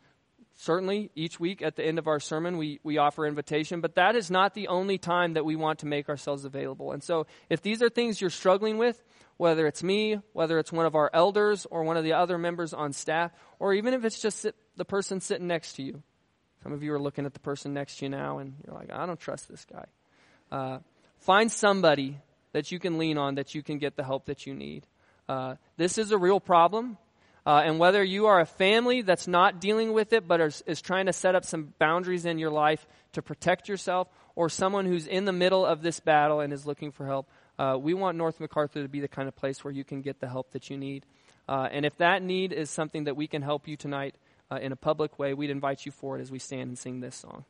Certainly, 0.57 1.11
each 1.15 1.37
week 1.37 1.61
at 1.61 1.75
the 1.75 1.85
end 1.85 1.99
of 1.99 2.07
our 2.07 2.19
sermon, 2.19 2.57
we, 2.57 2.79
we 2.81 2.97
offer 2.97 3.25
invitation, 3.25 3.81
but 3.81 3.95
that 3.95 4.15
is 4.15 4.31
not 4.31 4.53
the 4.53 4.69
only 4.69 4.97
time 4.97 5.33
that 5.33 5.43
we 5.43 5.57
want 5.57 5.79
to 5.79 5.85
make 5.85 6.07
ourselves 6.07 6.45
available. 6.45 6.93
And 6.93 7.03
so, 7.03 7.27
if 7.49 7.61
these 7.61 7.81
are 7.81 7.89
things 7.89 8.21
you're 8.21 8.29
struggling 8.29 8.77
with, 8.77 9.03
whether 9.35 9.67
it's 9.67 9.83
me, 9.83 10.21
whether 10.31 10.57
it's 10.57 10.71
one 10.71 10.85
of 10.85 10.95
our 10.95 11.09
elders, 11.13 11.67
or 11.69 11.83
one 11.83 11.97
of 11.97 12.05
the 12.05 12.13
other 12.13 12.37
members 12.37 12.73
on 12.73 12.93
staff, 12.93 13.33
or 13.59 13.73
even 13.73 13.93
if 13.93 14.05
it's 14.05 14.21
just 14.21 14.39
sit, 14.39 14.55
the 14.77 14.85
person 14.85 15.19
sitting 15.19 15.47
next 15.47 15.73
to 15.73 15.83
you. 15.83 16.01
Some 16.63 16.71
of 16.71 16.83
you 16.83 16.93
are 16.93 16.99
looking 16.99 17.25
at 17.25 17.33
the 17.33 17.41
person 17.41 17.73
next 17.73 17.97
to 17.97 18.05
you 18.05 18.09
now, 18.09 18.37
and 18.37 18.55
you're 18.65 18.75
like, 18.75 18.91
I 18.93 19.05
don't 19.05 19.19
trust 19.19 19.49
this 19.49 19.65
guy. 19.65 19.85
Uh, 20.53 20.79
find 21.19 21.51
somebody 21.51 22.17
that 22.55 22.71
you 22.71 22.79
can 22.79 22.97
lean 22.97 23.17
on, 23.17 23.35
that 23.35 23.53
you 23.53 23.61
can 23.61 23.79
get 23.79 23.97
the 23.97 24.03
help 24.03 24.27
that 24.27 24.47
you 24.47 24.53
need. 24.53 24.87
Uh, 25.27 25.55
this 25.75 25.97
is 25.97 26.11
a 26.11 26.17
real 26.17 26.39
problem. 26.39 26.97
Uh, 27.45 27.61
and 27.65 27.79
whether 27.79 28.01
you 28.01 28.27
are 28.27 28.39
a 28.39 28.45
family 28.45 29.01
that's 29.01 29.27
not 29.27 29.59
dealing 29.59 29.91
with 29.91 30.13
it 30.13 30.25
but 30.25 30.39
is, 30.39 30.63
is 30.65 30.81
trying 30.81 31.07
to 31.07 31.11
set 31.11 31.35
up 31.35 31.43
some 31.43 31.73
boundaries 31.79 32.25
in 32.25 32.39
your 32.39 32.49
life 32.49 32.87
to 33.11 33.21
protect 33.21 33.67
yourself, 33.67 34.07
or 34.37 34.47
someone 34.47 34.85
who's 34.85 35.05
in 35.05 35.25
the 35.25 35.33
middle 35.33 35.65
of 35.65 35.81
this 35.81 35.99
battle 35.99 36.39
and 36.39 36.53
is 36.53 36.65
looking 36.65 36.91
for 36.91 37.05
help, 37.05 37.29
uh, 37.59 37.77
we 37.77 37.93
want 37.93 38.17
North 38.17 38.39
MacArthur 38.39 38.83
to 38.83 38.87
be 38.87 39.01
the 39.01 39.09
kind 39.09 39.27
of 39.27 39.35
place 39.35 39.61
where 39.61 39.73
you 39.73 39.83
can 39.83 40.01
get 40.01 40.21
the 40.21 40.29
help 40.29 40.51
that 40.51 40.69
you 40.69 40.77
need. 40.77 41.05
Uh, 41.49 41.67
and 41.69 41.85
if 41.85 41.97
that 41.97 42.23
need 42.23 42.53
is 42.53 42.69
something 42.69 43.03
that 43.03 43.17
we 43.17 43.27
can 43.27 43.41
help 43.41 43.67
you 43.67 43.75
tonight, 43.75 44.15
uh, 44.49 44.55
in 44.61 44.71
a 44.71 44.77
public 44.77 45.19
way, 45.19 45.33
we'd 45.33 45.49
invite 45.49 45.85
you 45.85 45.91
for 45.91 46.17
it 46.17 46.21
as 46.21 46.31
we 46.31 46.39
stand 46.39 46.69
and 46.69 46.77
sing 46.77 47.01
this 47.01 47.17
song. 47.17 47.43